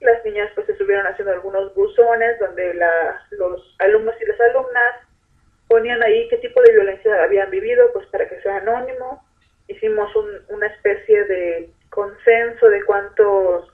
Las 0.00 0.24
niñas 0.24 0.50
pues 0.54 0.66
se 0.66 0.72
estuvieron 0.72 1.06
haciendo 1.06 1.32
algunos 1.32 1.74
buzones 1.74 2.38
donde 2.38 2.74
la, 2.74 3.20
los 3.32 3.76
alumnos 3.80 4.14
y 4.20 4.26
las 4.26 4.40
alumnas 4.40 4.94
ponían 5.68 6.02
ahí 6.02 6.28
qué 6.28 6.38
tipo 6.38 6.62
de 6.62 6.72
violencia 6.72 7.22
habían 7.22 7.50
vivido, 7.50 7.92
pues 7.92 8.06
para 8.06 8.28
que 8.28 8.40
sea 8.42 8.58
anónimo. 8.58 9.24
Hicimos 9.66 10.14
un, 10.14 10.26
una 10.48 10.66
especie 10.66 11.24
de 11.24 11.70
consenso 11.90 12.68
de 12.68 12.84
cuántos, 12.84 13.72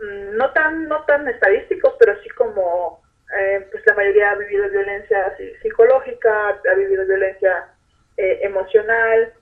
no 0.00 0.52
tan, 0.52 0.88
no 0.88 1.04
tan 1.04 1.26
estadísticos, 1.28 1.94
pero 1.98 2.20
sí 2.22 2.28
como 2.30 3.02
eh, 3.38 3.66
pues 3.70 3.84
la 3.86 3.94
mayoría 3.94 4.30
ha 4.30 4.36
vivido 4.36 4.68
violencia 4.70 5.36
psicológica, 5.62 6.60
ha 6.70 6.74
vivido 6.74 7.04
violencia 7.06 7.68
eh, 8.16 8.40
emocional, 8.42 9.32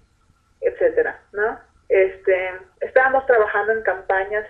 etcétera, 0.60 1.20
¿no? 1.32 1.60
Este, 1.88 2.50
estábamos 2.80 3.26
trabajando 3.26 3.72
en 3.72 3.82
campañas 3.82 4.46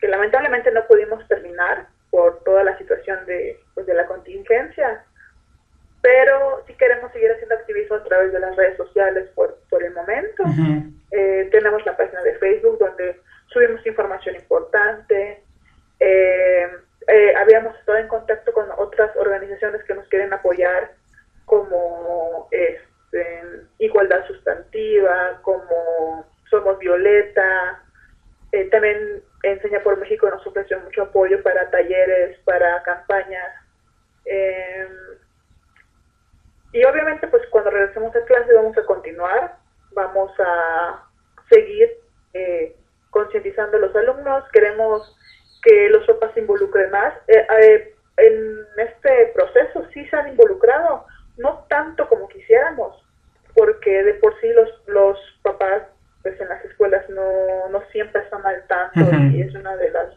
que 0.00 0.08
lamentablemente 0.08 0.70
no 0.70 0.86
pudimos 0.86 1.26
terminar 1.28 1.86
por 2.10 2.42
toda 2.44 2.64
la 2.64 2.78
situación 2.78 3.26
de, 3.26 3.60
pues, 3.74 3.86
de 3.86 3.94
la 3.94 4.06
contingencia, 4.06 5.04
pero 6.00 6.62
sí 6.66 6.74
queremos 6.74 7.12
seguir 7.12 7.32
haciendo 7.32 7.54
activismo 7.54 7.96
a 7.96 8.04
través 8.04 8.32
de 8.32 8.38
las 8.38 8.54
redes 8.56 8.76
sociales 8.76 9.28
por, 9.34 9.58
por 9.68 9.82
el 9.82 9.92
momento. 9.92 10.44
Eh, 11.10 11.48
tenemos 11.50 11.84
la 11.86 11.96
página 11.96 12.22
de 12.22 12.38
Facebook 12.38 12.78
donde 12.78 13.20
subimos 13.54 13.86
información 13.86 14.34
importante. 14.34 15.42
Eh, 16.00 16.68
eh, 17.06 17.34
habíamos 17.36 17.78
estado 17.78 17.98
en 17.98 18.08
contacto 18.08 18.52
con 18.52 18.66
otras 18.76 19.16
organizaciones 19.16 19.82
que 19.84 19.94
nos 19.94 20.06
quieren 20.08 20.32
apoyar, 20.32 20.92
como 21.46 22.48
este, 22.50 23.42
Igualdad 23.78 24.26
Sustantiva, 24.26 25.40
como 25.42 26.26
Somos 26.50 26.78
Violeta. 26.78 27.80
también 28.70 29.22
Enseña 29.42 29.80
por 29.80 29.98
México 29.98 30.28
nos 30.30 30.46
ofreció 30.46 30.80
mucho 30.80 31.02
apoyo 31.02 31.42
para 31.42 31.70
talleres, 31.70 32.38
para 32.44 32.82
campañas. 32.82 33.54
y 36.72 36.84
obviamente, 36.84 37.28
pues 37.28 37.42
cuando 37.50 37.70
regresemos 37.70 38.14
a 38.16 38.24
clase 38.24 38.52
vamos 38.54 38.76
a 38.76 38.84
continuar, 38.86 39.56
vamos 39.92 40.32
a 40.38 41.04
seguir 41.48 41.90
eh, 42.32 42.74
concientizando 43.14 43.76
a 43.76 43.80
los 43.80 43.94
alumnos, 43.94 44.44
queremos 44.52 45.16
que 45.62 45.88
los 45.88 46.04
papás 46.04 46.32
se 46.34 46.40
involucren 46.40 46.90
más. 46.90 47.14
Eh, 47.28 47.46
eh, 47.60 47.94
en 48.16 48.58
este 48.76 49.32
proceso 49.34 49.86
sí 49.94 50.04
se 50.06 50.16
han 50.16 50.28
involucrado, 50.28 51.06
no 51.38 51.64
tanto 51.68 52.08
como 52.08 52.28
quisiéramos, 52.28 52.92
porque 53.54 54.02
de 54.02 54.14
por 54.14 54.38
sí 54.40 54.48
los, 54.52 54.68
los 54.88 55.16
papás 55.42 55.82
pues 56.22 56.40
en 56.40 56.48
las 56.48 56.64
escuelas 56.64 57.08
no, 57.10 57.68
no 57.70 57.82
siempre 57.92 58.22
están 58.22 58.44
al 58.44 58.66
tanto 58.66 59.00
y 59.32 59.42
es 59.42 59.54
una 59.54 59.76
de 59.76 59.90
las 59.90 60.08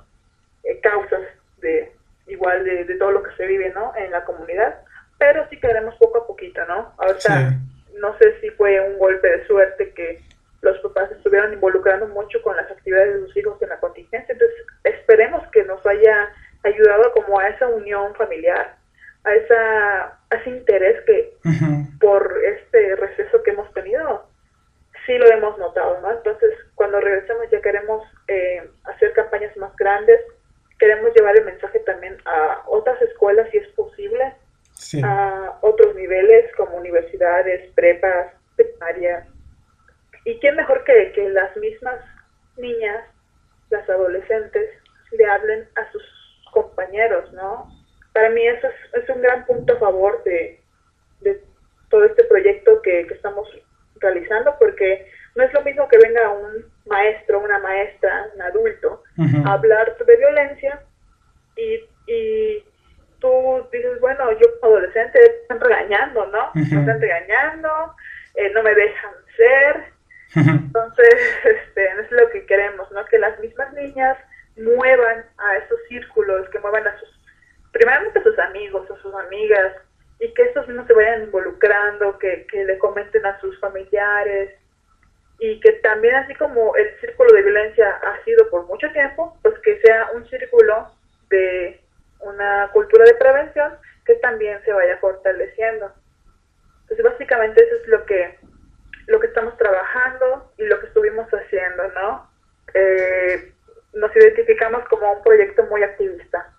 causas 0.81 1.21
de 1.57 1.91
igual 2.27 2.63
de, 2.63 2.85
de, 2.85 2.95
todo 2.95 3.11
lo 3.11 3.23
que 3.23 3.35
se 3.35 3.45
vive 3.45 3.71
¿no? 3.73 3.93
en 3.95 4.11
la 4.11 4.23
comunidad, 4.25 4.79
pero 5.17 5.47
sí 5.49 5.59
queremos 5.59 5.95
poco 5.95 6.19
a 6.19 6.27
poquito, 6.27 6.65
¿no? 6.65 6.93
Ahorita 6.97 7.57
no 7.99 8.17
sé 8.17 8.39
si 8.39 8.49
fue 8.51 8.79
un 8.79 8.97
golpe 8.97 9.27
de 9.27 9.45
suerte 9.47 9.91
que 9.93 10.21
los 10.61 10.77
papás 10.79 11.11
estuvieron 11.11 11.53
involucrando 11.53 12.07
mucho 12.07 12.41
con 12.41 12.55
las 12.55 12.69
actividades 12.69 13.13
de 13.13 13.27
sus 13.27 13.37
hijos 13.37 13.61
en 13.61 13.69
la 13.69 13.79
contingencia. 13.79 14.33
Entonces, 14.33 14.57
esperemos 14.83 15.47
que 15.51 15.63
nos 15.63 15.85
haya 15.85 16.29
ayudado 16.63 17.11
como 17.13 17.39
a 17.39 17.49
esa 17.49 17.67
unión 17.67 18.15
familiar, 18.15 18.75
a, 19.23 19.33
esa, 19.33 20.19
ese 20.31 20.49
interés 20.49 21.03
que 21.05 21.33
por 21.99 22.39
este 22.43 22.95
receso 22.95 23.43
que 23.43 23.51
hemos 23.51 23.71
tenido, 23.73 24.25
sí 25.05 25.17
lo 25.17 25.27
hemos 25.27 25.57
notado, 25.57 26.01
¿no? 26.01 26.11
Entonces, 26.11 26.53
cuando 26.75 26.99
regresemos 26.99 27.49
ya 27.51 27.61
queremos 27.61 28.03
eh, 28.27 28.69
hacer 28.85 29.13
campañas 29.13 29.55
más 29.57 29.75
grandes, 29.75 30.19
queremos 30.79 31.13
llevar 31.15 31.37
el 31.37 31.45
mensaje 31.45 31.79
también 31.79 32.17
a 32.25 32.63
otras 32.67 33.01
escuelas 33.01 33.47
si 33.51 33.57
es 33.57 33.67
posible, 33.69 34.33
a 35.03 35.57
otros 35.61 35.95
niveles 35.95 36.53
como 36.55 36.77
universidades, 36.77 37.71
prepas, 37.73 38.33
primarias, 38.55 39.27
¿Y 40.27 40.37
quién 40.39 40.57
mejor 40.57 40.83
que, 40.83 41.13
que 41.13 41.29
las 41.29 41.55
mismas 41.55 42.03
niñas, 42.57 43.05
las 43.69 43.89
adolescentes, 43.89 44.69
le 45.11 45.25
hablen 45.25 45.69
a 45.77 45.89
sus 45.93 46.03
compañeros, 46.51 47.31
¿no? 47.31 47.71
Para 48.11 48.29
mí 48.31 48.45
eso 48.45 48.67
es, 48.67 49.03
es 49.03 49.09
un 49.09 49.21
gran 49.21 49.45
punto 49.45 49.71
a 49.71 49.79
favor 49.79 50.21
de, 50.25 50.59
de 51.21 51.41
todo 51.89 52.03
este 52.03 52.25
proyecto 52.25 52.81
que, 52.81 53.07
que, 53.07 53.13
estamos 53.13 53.47
realizando, 54.01 54.53
porque 54.59 55.09
no 55.35 55.43
es 55.43 55.53
lo 55.53 55.61
mismo 55.61 55.87
que 55.87 55.97
venga 55.97 56.29
un 56.29 56.65
maestro, 56.87 57.39
una 57.39 57.59
maestra, 57.59 58.29
un 58.35 58.41
adulto, 58.41 59.03
a 59.45 59.53
hablar 59.53 59.95
de 59.95 60.17
violencia 60.17 60.81
y, 61.55 61.79
y 62.05 62.65
tú 63.19 63.65
dices, 63.71 63.97
bueno, 64.01 64.29
yo 64.33 64.59
como 64.59 64.75
adolescente 64.75 65.19
están 65.41 65.61
regañando, 65.61 66.25
¿no? 66.25 66.51
Me 66.53 66.63
están 66.63 66.99
regañando, 66.99 67.95
eh, 68.35 68.51
no 68.53 68.61
me 68.61 68.75
dejan 68.75 69.13
ser, 69.37 69.96
entonces, 70.35 71.15
este, 71.43 71.85
es 71.85 72.11
lo 72.11 72.29
que 72.29 72.45
queremos, 72.45 72.91
¿no? 72.91 73.05
Que 73.05 73.19
las 73.19 73.39
mismas 73.39 73.71
niñas 73.73 74.17
muevan 74.57 75.25
a 75.37 75.57
esos 75.57 75.79
círculos, 75.87 76.49
que 76.49 76.59
muevan 76.59 76.87
a 76.87 76.99
sus, 76.99 77.09
primeramente 77.71 78.19
a 78.19 78.23
sus 78.23 78.37
amigos, 78.39 78.89
a 78.89 79.01
sus 79.01 79.13
amigas, 79.13 79.73
y 80.19 80.33
que 80.33 80.43
estos 80.43 80.67
mismos 80.67 80.87
se 80.87 80.93
vayan 80.93 81.23
involucrando, 81.23 82.17
que, 82.17 82.47
que 82.51 82.65
le 82.65 82.77
comenten 82.79 83.25
a 83.25 83.39
sus 83.39 83.59
familiares, 83.59 84.55
y 85.39 85.59
que 85.59 85.73
también 85.73 86.15
así 86.15 86.33
como 86.35 86.75
el 86.75 86.99
círculo 86.99 87.31
de 87.33 87.43
violencia 87.43 87.89
ha 87.89 88.23
sido 88.23 88.49
por 88.49 88.65
mucho 88.65 88.91
tiempo, 88.91 89.37
pues 89.43 89.53
que 89.59 89.79
sea 89.81 90.09
un 90.15 90.27
círculo 90.27 90.91
de 91.29 91.79
una 92.19 92.69
cultura 92.73 93.05
de 93.05 93.13
prevención 93.13 93.73
que 94.05 94.15
también 94.15 94.59
se 94.65 94.73
vaya 94.73 94.97
fortaleciendo. 94.97 95.91
Entonces, 96.81 97.05
básicamente 97.05 97.63
eso 97.63 97.75
es 97.75 97.87
lo 97.87 98.05
que 98.05 98.39
lo 99.07 99.19
que 99.19 99.27
estamos 99.27 99.57
trabajando 99.57 100.51
y 100.57 100.65
lo 100.65 100.79
que 100.79 100.87
estuvimos 100.87 101.27
haciendo, 101.29 101.87
¿no? 101.93 102.29
Eh, 102.73 103.53
nos 103.93 104.15
identificamos 104.15 104.87
como 104.89 105.13
un 105.13 105.23
proyecto 105.23 105.63
muy 105.65 105.81
activista. 105.81 106.53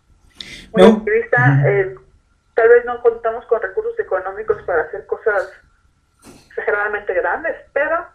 Muy 0.73 0.83
activista, 0.83 1.63
eh, 1.67 1.95
tal 2.55 2.69
vez 2.71 2.85
no 2.85 3.01
contamos 3.03 3.45
con 3.47 3.61
recursos 3.61 3.99
económicos 4.01 4.63
para 4.63 4.83
hacer 4.83 5.07
cosas 5.07 5.53
exageradamente 6.49 7.13
grandes, 7.15 7.55
pero 7.73 8.07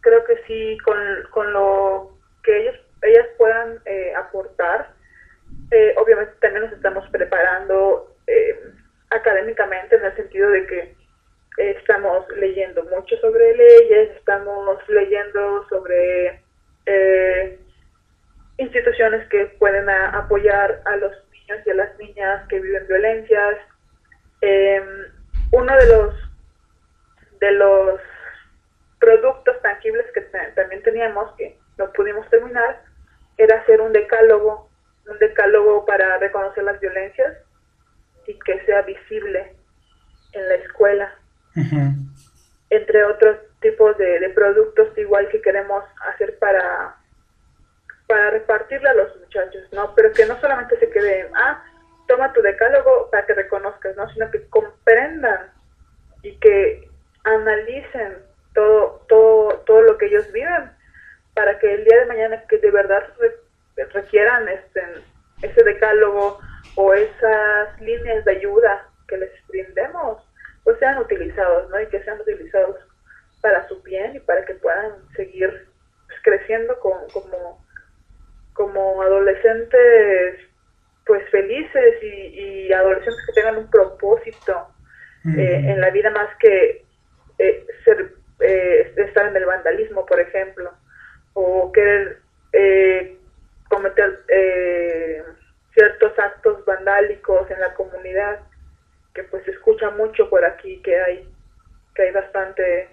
creo 0.00 0.24
que 0.24 0.42
sí, 0.46 0.78
con, 0.84 0.96
con 1.30 1.52
lo 1.52 2.18
que 2.42 2.62
ellos, 2.62 2.76
ellas 3.02 3.26
puedan 3.36 3.80
eh, 3.84 4.14
aportar, 4.16 4.92
obviamente 5.96 6.32
también 6.40 6.64
nos 6.64 6.72
estamos 6.72 7.08
preparando 7.10 8.16
académicamente 9.10 9.96
en 9.96 10.04
el 10.04 10.16
sentido 10.16 10.50
de 10.50 10.66
que 10.66 10.97
estamos 11.58 12.24
leyendo 12.36 12.84
mucho 12.84 13.16
sobre 13.18 13.56
leyes, 13.56 14.16
estamos 14.16 14.78
leyendo 14.88 15.66
sobre 15.68 16.40
eh, 16.86 17.58
instituciones 18.58 19.28
que 19.28 19.46
pueden 19.58 19.90
apoyar 19.90 20.80
a 20.84 20.96
los 20.96 21.12
niños 21.32 21.58
y 21.66 21.70
a 21.70 21.74
las 21.74 21.98
niñas 21.98 22.48
que 22.48 22.60
viven 22.60 22.86
violencias. 22.86 23.56
Em, 24.40 25.06
uno 25.50 25.76
de 25.76 25.86
los 25.86 26.14
de 27.40 27.52
los 27.52 28.00
productos 29.00 29.60
tangibles 29.62 30.06
que 30.12 30.20
también 30.56 30.82
teníamos 30.82 31.32
que 31.36 31.56
no 31.76 31.92
pudimos 31.92 32.28
terminar 32.30 32.82
era 33.36 33.60
hacer 33.60 33.80
un 33.80 33.92
decálogo, 33.92 34.68
un 35.08 35.18
decálogo 35.18 35.86
para 35.86 36.18
reconocer 36.18 36.64
las 36.64 36.80
violencias 36.80 37.36
y 38.26 38.36
que 38.40 38.64
sea 38.64 38.82
visible 38.82 39.54
en 40.32 40.48
la 40.48 40.54
escuela 40.56 41.14
entre 42.70 43.04
otros 43.04 43.38
tipos 43.60 43.96
de, 43.98 44.30
productos 44.34 44.96
igual 44.96 45.28
que 45.28 45.40
queremos 45.40 45.84
hacer 46.12 46.38
para, 46.38 46.96
para 48.06 48.30
repartirle 48.30 48.88
a 48.88 48.94
los 48.94 49.16
muchachos, 49.16 49.62
¿no? 49.72 49.94
Pero 49.94 50.12
que 50.12 50.26
no 50.26 50.40
solamente 50.40 50.78
se 50.78 50.90
quede, 50.90 51.30
ah, 51.34 51.62
toma 52.06 52.32
tu 52.32 52.42
decálogo 52.42 53.08
para 53.10 53.26
que 53.26 53.34
reconozcas, 53.34 53.96
¿no? 53.96 54.08
Sino 54.10 54.30
que 54.30 54.46
comprendan 54.48 55.50
y 56.22 56.36
que 56.36 56.88
analicen 57.24 58.18
todo, 58.54 59.04
todo, 59.08 59.48
todo 59.66 59.82
lo 59.82 59.98
que 59.98 60.06
ellos 60.06 60.30
viven 60.32 60.70
para 61.34 61.58
que 61.58 61.72
el 61.72 61.84
día 61.84 62.00
de 62.00 62.06
mañana 62.06 62.42
que 62.48 62.58
de 62.58 62.70
verdad 62.70 63.02
requieran 63.92 64.48
este, 64.48 64.82
ese 65.42 65.62
decálogo 65.62 66.40
o 66.74 66.94
esas 66.94 67.80
líneas 67.80 68.24
de 68.24 68.32
ayuda 68.32 68.88
que 69.06 69.18
les 69.18 69.30
brindemos, 69.46 70.27
pues 70.68 70.80
sean 70.80 70.98
utilizados, 70.98 71.70
¿no? 71.70 71.80
Y 71.80 71.86
que 71.86 72.04
sean 72.04 72.20
utilizados 72.20 72.76
para 73.40 73.66
su 73.68 73.82
bien 73.84 74.16
y 74.16 74.20
para 74.20 74.44
que 74.44 74.52
puedan 74.52 74.92
seguir 75.16 75.66
pues, 76.06 76.18
creciendo 76.22 76.78
como, 76.80 77.64
como 78.52 79.00
adolescentes 79.00 80.40
pues 81.06 81.26
felices 81.30 82.02
y, 82.02 82.70
adolescentes 82.70 83.24
que 83.24 83.32
tengan 83.32 83.56
un 83.56 83.70
propósito 83.70 84.68
eh, 85.38 85.62
en 85.68 85.80
la 85.80 85.88
vida 85.88 86.10
más 86.10 86.28
que 86.38 86.84
eh, 87.38 87.66
ser, 87.86 88.12
eh, 88.40 88.92
estar 88.94 89.26
en 89.26 89.36
el 89.36 89.46
vandalismo, 89.46 90.04
por 90.04 90.20
ejemplo, 90.20 90.70
o 91.32 91.72
querer 91.72 92.18
cometer 93.70 94.22
ciertos 95.72 96.18
actos 96.18 96.62
vandálicos 96.66 97.50
en 97.50 97.58
la 97.58 97.72
comunidad, 97.72 98.40
que 99.18 99.24
pues 99.24 99.44
se 99.44 99.50
escucha 99.50 99.90
mucho 99.90 100.30
por 100.30 100.44
aquí, 100.44 100.80
que 100.82 100.96
hay, 100.96 101.28
que 101.96 102.02
hay 102.02 102.12
bastante, 102.12 102.88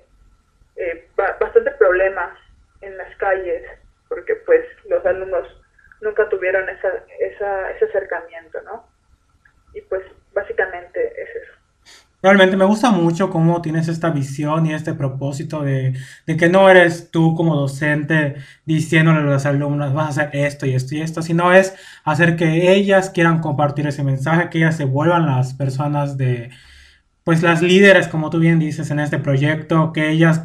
bastante 1.16 1.70
problemas 1.78 2.36
en 2.82 2.98
las 2.98 3.16
calles, 3.18 3.62
porque 4.10 4.36
pues 4.38 4.66
los 4.90 5.06
alumnos 5.06 5.48
nunca 6.02 6.28
tuvieron 6.30 6.68
esa, 6.68 6.90
esa, 7.20 7.72
ese 7.74 7.86
acercamiento, 7.86 8.60
¿no? 8.64 8.90
Y 9.76 9.82
pues 9.82 10.02
básicamente 10.34 11.22
es 11.22 11.30
eso. 11.44 11.54
Realmente 12.26 12.58
me 12.58 12.66
gusta 12.66 12.90
mucho 12.90 13.30
cómo 13.30 13.62
tienes 13.62 13.88
esta 13.88 14.10
visión 14.10 14.66
y 14.66 14.74
este 14.74 14.96
propósito 14.96 15.62
de, 15.62 15.94
que 16.26 16.50
no 16.50 16.68
eres 16.72 17.12
tú 17.12 17.36
como 17.36 17.56
docente 17.56 18.38
diciéndole 18.66 19.20
a 19.20 19.22
los 19.22 19.46
alumnos 19.46 19.94
vas 19.94 20.06
a 20.18 20.24
hacer 20.24 20.30
esto 20.34 20.66
y 20.66 20.74
esto 20.74 20.96
y 20.96 21.02
esto, 21.02 21.22
sino 21.22 21.54
es 21.54 21.76
hacer 22.04 22.36
que 22.36 22.74
ellas 22.74 23.12
quieran 23.12 23.42
compartir 23.42 23.86
ese 23.86 24.04
mensaje, 24.04 24.50
que 24.50 24.58
ellas 24.58 24.76
se 24.76 24.86
vuelvan 24.86 25.28
las 25.28 25.54
personas 25.54 26.18
de, 26.18 26.50
pues 27.24 27.44
las 27.44 27.62
líderes, 27.62 28.08
como 28.08 28.32
tú 28.32 28.40
bien 28.40 28.58
dices, 28.58 28.90
en 28.90 29.00
este 29.02 29.20
proyecto, 29.20 29.94
que 29.94 30.10
ellas 30.10 30.42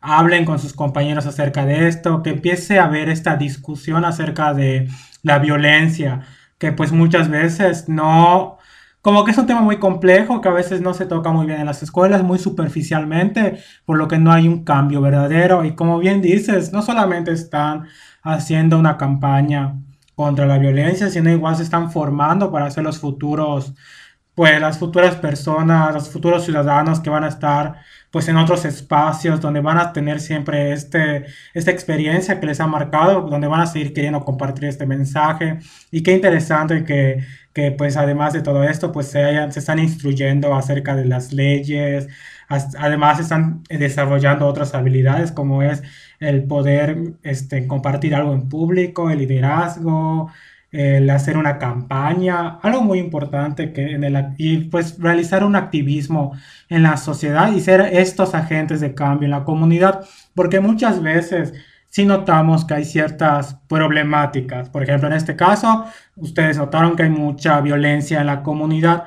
hablen 0.00 0.44
con 0.44 0.60
sus 0.60 0.74
compañeros 0.74 1.26
acerca 1.26 1.66
de 1.66 1.88
esto, 1.88 2.22
que 2.22 2.30
empiece 2.30 2.78
a 2.78 2.84
haber 2.84 3.08
esta 3.08 3.34
discusión 3.36 4.04
acerca 4.04 4.54
de 4.54 4.86
la 5.24 5.40
violencia, 5.40 6.20
que 6.58 6.70
pues 6.70 6.92
muchas 6.92 7.28
veces 7.28 7.88
no, 7.88 8.55
como 9.06 9.24
que 9.24 9.30
es 9.30 9.38
un 9.38 9.46
tema 9.46 9.60
muy 9.60 9.76
complejo, 9.78 10.40
que 10.40 10.48
a 10.48 10.52
veces 10.52 10.80
no 10.80 10.92
se 10.92 11.06
toca 11.06 11.30
muy 11.30 11.46
bien 11.46 11.60
en 11.60 11.66
las 11.66 11.80
escuelas, 11.80 12.24
muy 12.24 12.40
superficialmente, 12.40 13.62
por 13.84 13.98
lo 13.98 14.08
que 14.08 14.18
no 14.18 14.32
hay 14.32 14.48
un 14.48 14.64
cambio 14.64 15.00
verdadero. 15.00 15.64
Y 15.64 15.76
como 15.76 16.00
bien 16.00 16.20
dices, 16.20 16.72
no 16.72 16.82
solamente 16.82 17.30
están 17.30 17.86
haciendo 18.24 18.76
una 18.76 18.96
campaña 18.96 19.76
contra 20.16 20.44
la 20.46 20.58
violencia, 20.58 21.08
sino 21.08 21.30
igual 21.30 21.54
se 21.54 21.62
están 21.62 21.92
formando 21.92 22.50
para 22.50 22.68
ser 22.72 22.82
los 22.82 22.98
futuros 22.98 23.74
pues 24.34 24.60
las 24.60 24.78
futuras 24.78 25.14
personas, 25.14 25.94
los 25.94 26.10
futuros 26.10 26.44
ciudadanos 26.44 27.00
que 27.00 27.08
van 27.08 27.24
a 27.24 27.28
estar 27.28 27.76
pues 28.10 28.28
en 28.28 28.36
otros 28.36 28.66
espacios 28.66 29.40
donde 29.40 29.60
van 29.60 29.78
a 29.78 29.92
tener 29.94 30.20
siempre 30.20 30.72
este, 30.72 31.24
esta 31.54 31.70
experiencia 31.70 32.38
que 32.38 32.46
les 32.46 32.60
ha 32.60 32.66
marcado, 32.66 33.22
donde 33.22 33.46
van 33.46 33.62
a 33.62 33.66
seguir 33.66 33.94
queriendo 33.94 34.20
compartir 34.24 34.66
este 34.66 34.84
mensaje. 34.84 35.58
Y 35.90 36.02
qué 36.02 36.12
interesante 36.12 36.84
que, 36.84 37.24
que 37.56 37.72
pues 37.72 37.96
además 37.96 38.34
de 38.34 38.42
todo 38.42 38.64
esto 38.64 38.92
pues 38.92 39.06
se, 39.08 39.46
están 39.46 39.78
instruyendo 39.78 40.54
acerca 40.54 40.94
de 40.94 41.06
las 41.06 41.32
leyes, 41.32 42.06
además 42.50 43.18
están 43.18 43.62
desarrollando 43.70 44.46
otras 44.46 44.74
habilidades 44.74 45.32
como 45.32 45.62
es 45.62 45.82
el 46.20 46.44
poder 46.44 47.14
este, 47.22 47.66
compartir 47.66 48.14
algo 48.14 48.34
en 48.34 48.50
público, 48.50 49.08
el 49.08 49.20
liderazgo, 49.20 50.30
el 50.70 51.08
hacer 51.08 51.38
una 51.38 51.56
campaña, 51.56 52.58
algo 52.62 52.82
muy 52.82 52.98
importante 52.98 53.72
que 53.72 53.98
y 54.36 54.58
pues 54.64 54.98
realizar 54.98 55.42
un 55.42 55.56
activismo 55.56 56.36
en 56.68 56.82
la 56.82 56.98
sociedad 56.98 57.50
y 57.52 57.60
ser 57.60 57.80
estos 57.80 58.34
agentes 58.34 58.82
de 58.82 58.94
cambio 58.94 59.24
en 59.26 59.30
la 59.30 59.44
comunidad, 59.44 60.06
porque 60.34 60.60
muchas 60.60 61.02
veces 61.02 61.54
sí 61.96 62.04
notamos 62.04 62.66
que 62.66 62.74
hay 62.74 62.84
ciertas 62.84 63.54
problemáticas. 63.68 64.68
Por 64.68 64.82
ejemplo, 64.82 65.08
en 65.08 65.14
este 65.14 65.34
caso, 65.34 65.86
ustedes 66.16 66.58
notaron 66.58 66.94
que 66.94 67.04
hay 67.04 67.08
mucha 67.08 67.58
violencia 67.62 68.20
en 68.20 68.26
la 68.26 68.42
comunidad, 68.42 69.04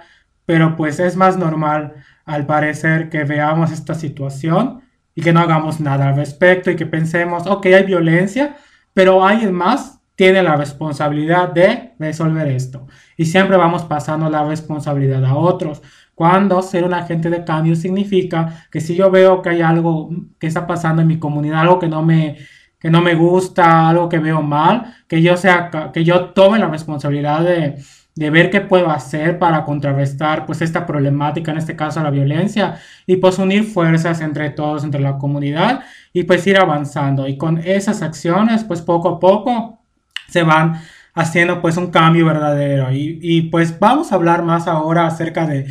pero 0.47 0.75
pues 0.75 0.99
es 0.99 1.15
más 1.15 1.37
normal 1.37 1.93
al 2.25 2.47
parecer 2.47 3.09
que 3.09 3.25
veamos 3.25 3.71
esta 3.71 3.93
situación 3.93 4.81
y 5.13 5.21
que 5.21 5.31
no 5.31 5.39
hagamos 5.39 5.79
nada 5.79 6.09
al 6.09 6.15
respecto 6.15 6.71
y 6.71 6.75
que 6.75 6.87
pensemos, 6.87 7.45
ok, 7.45 7.67
hay 7.67 7.83
violencia, 7.83 8.55
pero 8.95 9.23
hay 9.23 9.45
más 9.51 9.99
tiene 10.15 10.41
la 10.41 10.55
responsabilidad 10.55 11.49
de 11.49 11.93
resolver 11.99 12.47
esto. 12.47 12.87
Y 13.15 13.25
siempre 13.25 13.55
vamos 13.55 13.83
pasando 13.83 14.31
la 14.31 14.43
responsabilidad 14.43 15.23
a 15.25 15.35
otros. 15.35 15.83
Cuando 16.15 16.59
ser 16.63 16.83
un 16.85 16.95
agente 16.95 17.29
de 17.29 17.45
cambio 17.45 17.75
significa 17.75 18.67
que 18.71 18.81
si 18.81 18.95
yo 18.95 19.11
veo 19.11 19.43
que 19.43 19.49
hay 19.49 19.61
algo 19.61 20.09
que 20.39 20.47
está 20.47 20.65
pasando 20.65 21.03
en 21.03 21.07
mi 21.07 21.19
comunidad, 21.19 21.61
algo 21.61 21.77
que 21.77 21.87
no 21.87 22.01
me, 22.03 22.35
que 22.79 22.89
no 22.89 23.01
me 23.01 23.15
gusta, 23.15 23.89
algo 23.89 24.09
que 24.09 24.19
veo 24.19 24.41
mal, 24.41 24.95
que 25.07 25.21
yo, 25.21 25.35
sea, 25.37 25.69
que 25.93 26.03
yo 26.03 26.29
tome 26.31 26.59
la 26.59 26.67
responsabilidad 26.67 27.41
de, 27.41 27.77
de 28.15 28.29
ver 28.29 28.49
qué 28.49 28.61
puedo 28.61 28.89
hacer 28.89 29.39
para 29.39 29.63
contrarrestar 29.63 30.45
pues 30.45 30.61
esta 30.61 30.85
problemática, 30.85 31.51
en 31.51 31.57
este 31.57 31.75
caso 31.75 32.03
la 32.03 32.09
violencia, 32.09 32.77
y 33.05 33.15
pues 33.15 33.39
unir 33.39 33.63
fuerzas 33.63 34.21
entre 34.21 34.49
todos, 34.49 34.83
entre 34.83 34.99
la 34.99 35.17
comunidad, 35.17 35.83
y 36.11 36.23
pues 36.23 36.45
ir 36.45 36.57
avanzando. 36.57 37.27
Y 37.27 37.37
con 37.37 37.59
esas 37.59 38.01
acciones, 38.01 38.63
pues 38.63 38.81
poco 38.81 39.09
a 39.09 39.19
poco 39.19 39.79
se 40.27 40.43
van 40.43 40.81
haciendo 41.13 41.61
pues 41.61 41.77
un 41.77 41.91
cambio 41.91 42.25
verdadero. 42.25 42.89
Y, 42.91 43.43
pues 43.43 43.77
vamos 43.79 44.11
a 44.11 44.15
hablar 44.15 44.43
más 44.43 44.67
ahora 44.67 45.05
acerca 45.07 45.47
de 45.47 45.67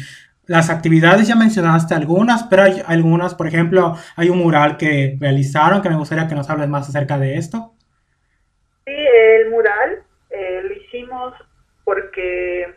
las 0.49 0.71
actividades, 0.71 1.29
ya 1.29 1.37
mencionaste 1.37 1.95
algunas, 1.95 2.45
pero 2.45 2.63
hay 2.63 2.83
algunas, 2.87 3.35
por 3.35 3.47
ejemplo, 3.47 3.97
hay 4.17 4.31
un 4.31 4.39
mural 4.39 4.77
que 4.77 5.17
realizaron 5.21 5.83
que 5.83 5.91
me 5.91 5.97
gustaría 5.97 6.27
que 6.27 6.35
nos 6.35 6.49
hables 6.51 6.69
más 6.69 6.89
acerca 6.89 7.19
de 7.19 7.37
esto. 7.37 7.75
Sí, 8.87 8.95
el 8.95 9.51
mural 9.51 10.03
eh, 10.31 10.63
lo 10.65 10.73
hicimos 10.73 11.35
porque 11.85 12.75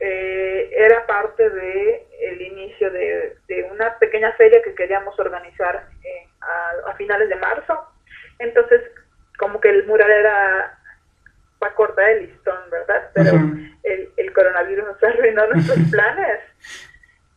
eh, 0.00 0.70
era 0.76 1.06
parte 1.06 1.48
de 1.50 2.06
el 2.22 2.40
inicio 2.40 2.90
de, 2.90 3.36
una 3.70 3.98
pequeña 3.98 4.32
feria 4.32 4.62
que 4.64 4.74
queríamos 4.74 5.18
organizar 5.20 5.86
eh, 6.02 6.28
a, 6.40 6.90
a 6.90 6.96
finales 6.96 7.28
de 7.28 7.36
marzo. 7.36 7.78
Entonces, 8.38 8.80
como 9.38 9.60
que 9.60 9.68
el 9.68 9.86
mural 9.86 10.10
era 10.10 10.78
a 11.64 11.74
cortar 11.74 12.10
el 12.10 12.26
listón, 12.26 12.58
¿verdad? 12.70 13.10
Pero 13.14 13.36
el, 13.82 14.12
el, 14.16 14.32
coronavirus 14.32 14.84
nos 14.86 15.02
arruinó 15.02 15.46
nuestros 15.48 15.78
planes. 15.90 16.40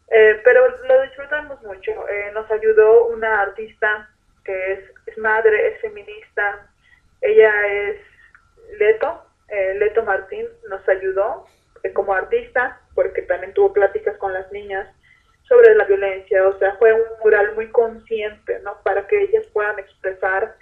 Eh, 0.09 0.41
pero 0.43 0.67
lo 0.69 1.01
disfrutamos 1.03 1.61
mucho. 1.63 1.91
Eh, 2.09 2.31
nos 2.33 2.49
ayudó 2.51 3.07
una 3.07 3.41
artista 3.41 4.09
que 4.43 4.73
es, 4.73 5.17
madre, 5.17 5.67
es 5.67 5.81
feminista. 5.81 6.69
Ella 7.21 7.51
es 7.67 7.97
Leto, 8.79 9.23
eh, 9.49 9.75
Leto 9.77 10.03
Martín, 10.03 10.45
nos 10.69 10.87
ayudó 10.87 11.45
como 11.93 12.13
artista 12.13 12.81
porque 12.95 13.21
también 13.21 13.53
tuvo 13.53 13.71
pláticas 13.71 14.17
con 14.17 14.33
las 14.33 14.51
niñas 14.51 14.87
sobre 15.43 15.75
la 15.75 15.85
violencia. 15.85 16.47
O 16.47 16.57
sea, 16.57 16.75
fue 16.77 16.93
un 16.93 17.07
mural 17.23 17.55
muy 17.55 17.69
consciente, 17.69 18.59
¿no? 18.59 18.81
Para 18.83 19.07
que 19.07 19.21
ellas 19.21 19.45
puedan 19.53 19.79
expresar 19.79 20.55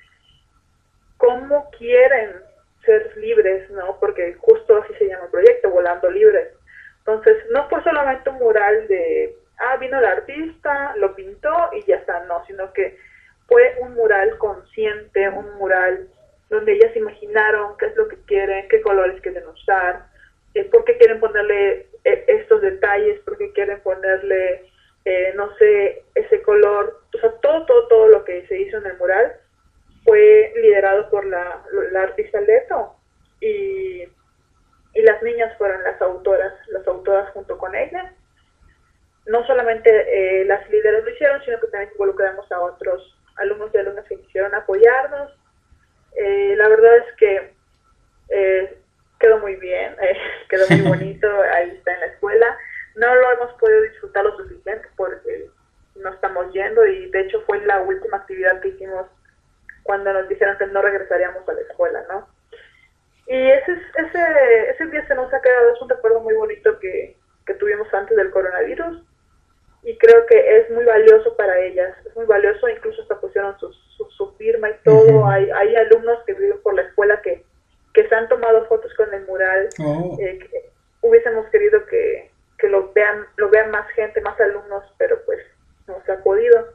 cómo 1.18 1.70
quieren 1.72 2.34
ser 2.84 3.16
libres, 3.18 3.70
¿no? 3.72 3.98
Porque 4.00 4.36
justo 4.36 4.78
así 4.78 4.94
se 4.96 5.08
llama 5.08 5.26
el 5.26 5.32
proyecto, 5.32 5.70
Volando 5.70 6.10
Libres. 6.10 6.50
Entonces, 7.06 7.38
no 7.52 7.70
fue 7.70 7.84
solamente 7.84 8.30
un 8.30 8.38
mural 8.38 8.88
de, 8.88 9.36
ah, 9.60 9.78
vino 9.78 10.00
el 10.00 10.06
artista, 10.06 10.96
lo 10.98 11.16
pintó 11.16 11.70
y 11.74 11.84
ya 11.86 11.98
está, 11.98 12.26
no, 12.26 12.44
sino 12.46 12.74
que 12.74 12.98
fue 13.48 13.76
un 13.82 13.94
mural 13.94 14.38
consciente, 14.40 15.30
un 15.30 15.56
mural 15.58 16.08
donde 16.50 16.74
ellas 16.74 16.96
imaginaron 16.96 17.78
qué 17.78 17.88
es 17.88 17.96
lo 17.96 18.08
que 18.08 18.18
quieren, 18.26 18.68
qué 18.70 18.82
colores 18.82 19.22
quieren 19.22 19.48
usar, 19.48 20.08
eh, 20.56 20.64
por 20.66 20.84
qué 20.86 20.98
quieren 20.98 21.20
ponerle 21.20 21.88
eh, 22.04 22.26
estos 22.28 22.62
detalles, 22.62 23.20
por 23.22 23.38
qué 23.38 23.52
quieren 23.52 23.80
ponerle, 23.82 24.64
eh, 25.06 25.34
no 25.36 25.56
sé, 25.58 26.04
ese 26.16 26.42
color, 26.42 27.02
o 27.14 27.18
sea, 27.20 27.32
todo, 27.42 27.66
todo, 27.66 27.88
todo 27.88 28.08
lo 28.08 28.24
que 28.24 28.48
se 28.48 28.60
hizo 28.60 28.78
en 28.78 28.86
el 28.88 28.98
mural 28.98 29.34
fue 30.04 30.54
liderado 30.56 31.10
por 31.10 31.26
la, 31.26 31.62
artista 31.98 32.40
Leto. 32.42 32.96
Y, 33.42 34.04
y, 34.96 35.02
las 35.02 35.22
niñas 35.22 35.56
fueron 35.58 35.84
las 35.84 36.02
autoras, 36.02 36.54
las 36.68 36.88
autoras 36.88 37.30
junto 37.32 37.58
con 37.58 37.76
ella. 37.76 38.14
No 39.28 39.46
solamente 39.46 39.90
eh, 39.90 40.46
las 40.46 40.68
líderes 40.70 41.04
lo 41.04 41.10
hicieron, 41.10 41.44
sino 41.44 41.60
que 41.60 41.68
también 41.68 41.92
involucramos 41.94 42.52
a 42.52 42.60
otros 42.60 43.16
alumnos 43.38 43.72
y 43.74 43.78
alumnas 43.78 44.06
que 44.08 44.20
quisieron 44.22 44.54
apoyarnos. 44.56 45.32
Eh, 46.16 46.56
la 46.58 46.70
verdad 46.70 46.98
es 46.98 47.16
que 47.18 47.54
eh, 48.30 48.78
quedó 49.20 49.40
muy 49.40 49.56
bien, 49.56 49.96
eh, 50.02 50.18
quedó 50.50 50.68
muy 50.70 50.82
bonito, 50.82 51.28
ahí 51.54 51.72
está 51.72 51.94
en 51.94 52.00
la 52.02 52.06
escuela. 52.08 52.58
No 52.96 53.14
lo 53.14 53.32
hemos 53.34 53.54
podido 53.60 53.82
disfrutar 53.82 54.24
lo 54.24 54.38
suficiente 54.38 54.88
porque 54.96 55.50
no 55.96 56.10
estamos 56.10 56.52
yendo 56.54 56.86
y 56.86 57.10
de 57.10 57.22
hecho 57.22 57.42
fue 57.46 57.66
la 57.66 57.82
última 57.82 58.18
actividad 58.18 58.60
que 58.62 58.70
hicimos 58.70 59.08
cuando 59.84 60.12
nos 60.14 60.28
dijeron 60.28 60.58
que 60.58 60.68
no 60.68 60.82
regresaríamos 60.82 61.48
a 61.48 61.54
la 61.54 61.62
escuela, 61.62 62.04
¿no? 62.10 62.28
Y 63.28 63.52
ese, 63.52 63.72
ese, 63.72 64.70
ese 64.70 64.86
día 64.88 65.08
se 65.08 65.16
nos 65.16 65.34
ha 65.34 65.42
quedado, 65.42 65.74
es 65.74 65.82
un 65.82 65.90
recuerdo 65.90 66.20
muy 66.22 66.36
bonito 66.36 66.78
que, 66.80 67.18
que 67.46 67.54
tuvimos 67.56 67.92
antes 67.94 68.16
del 68.16 68.30
coronavirus 68.32 69.02
y 69.86 69.98
creo 70.00 70.26
que 70.26 70.58
es 70.58 70.70
muy 70.72 70.84
valioso 70.84 71.36
para 71.38 71.60
ellas, 71.60 71.96
es 72.06 72.16
muy 72.16 72.26
valioso, 72.26 72.68
incluso 72.68 73.04
hasta 73.04 73.20
pusieron 73.22 73.58
su, 73.60 73.72
su, 74.18 74.34
firma 74.36 74.70
y 74.70 74.76
todo, 74.84 75.26
hay, 75.28 75.50
hay 75.52 75.76
alumnos 75.76 76.20
que 76.26 76.34
viven 76.34 76.60
por 76.64 76.74
la 76.74 76.82
escuela 76.82 77.22
que, 77.22 77.44
que 77.94 78.08
se 78.08 78.16
han 78.16 78.28
tomado 78.28 78.66
fotos 78.66 78.92
con 78.96 79.14
el 79.14 79.26
mural, 79.26 79.70
oh. 79.80 80.18
eh, 80.20 80.40
hubiésemos 81.02 81.48
querido 81.50 81.86
que, 81.86 82.32
que, 82.58 82.68
lo 82.68 82.92
vean 82.94 83.28
lo 83.38 83.50
vean 83.50 83.70
más 83.70 83.88
gente, 83.92 84.22
más 84.22 84.40
alumnos, 84.40 84.84
pero 84.98 85.24
pues 85.26 85.40
no 85.88 86.02
se 86.06 86.12
ha 86.12 86.18
podido. 86.24 86.68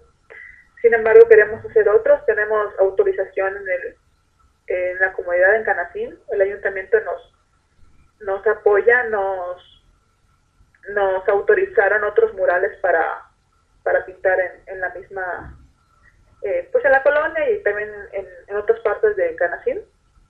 Sin 0.80 0.94
embargo, 0.94 1.28
queremos 1.28 1.64
hacer 1.64 1.88
otros, 1.88 2.24
tenemos 2.26 2.72
autorización 2.78 3.56
en, 3.56 3.68
el, 3.68 3.96
en 4.70 4.98
la 5.00 5.12
comunidad 5.12 5.56
en 5.56 5.64
Canacín, 5.64 6.18
el 6.30 6.40
ayuntamiento 6.40 6.98
nos, 7.00 7.34
nos 8.20 8.46
apoya, 8.46 9.04
nos 9.04 9.80
nos 10.88 11.28
autorizaron 11.28 12.04
otros 12.04 12.32
murales 12.34 12.76
para, 12.80 13.24
para 13.82 14.04
pintar 14.04 14.38
en, 14.40 14.62
en 14.66 14.80
la 14.80 14.90
misma, 14.90 15.58
eh, 16.42 16.68
pues 16.72 16.84
en 16.84 16.92
la 16.92 17.02
colonia 17.02 17.50
y 17.50 17.62
también 17.62 17.90
en, 18.12 18.28
en 18.46 18.56
otras 18.56 18.80
partes 18.80 19.16
de 19.16 19.34
Canacín. 19.36 19.80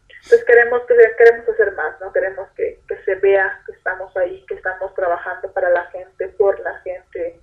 Entonces 0.09 0.45
queremos, 0.45 0.83
queremos 0.87 1.49
hacer 1.49 1.73
más, 1.73 1.99
¿no? 2.01 2.13
Queremos 2.13 2.49
que, 2.51 2.81
que, 2.87 2.97
se 3.05 3.15
vea 3.17 3.63
que 3.65 3.73
estamos 3.73 4.15
ahí, 4.17 4.45
que 4.47 4.55
estamos 4.55 4.95
trabajando 4.95 5.51
para 5.53 5.71
la 5.71 5.85
gente, 5.87 6.29
por 6.31 6.59
la 6.61 6.79
gente, 6.81 7.41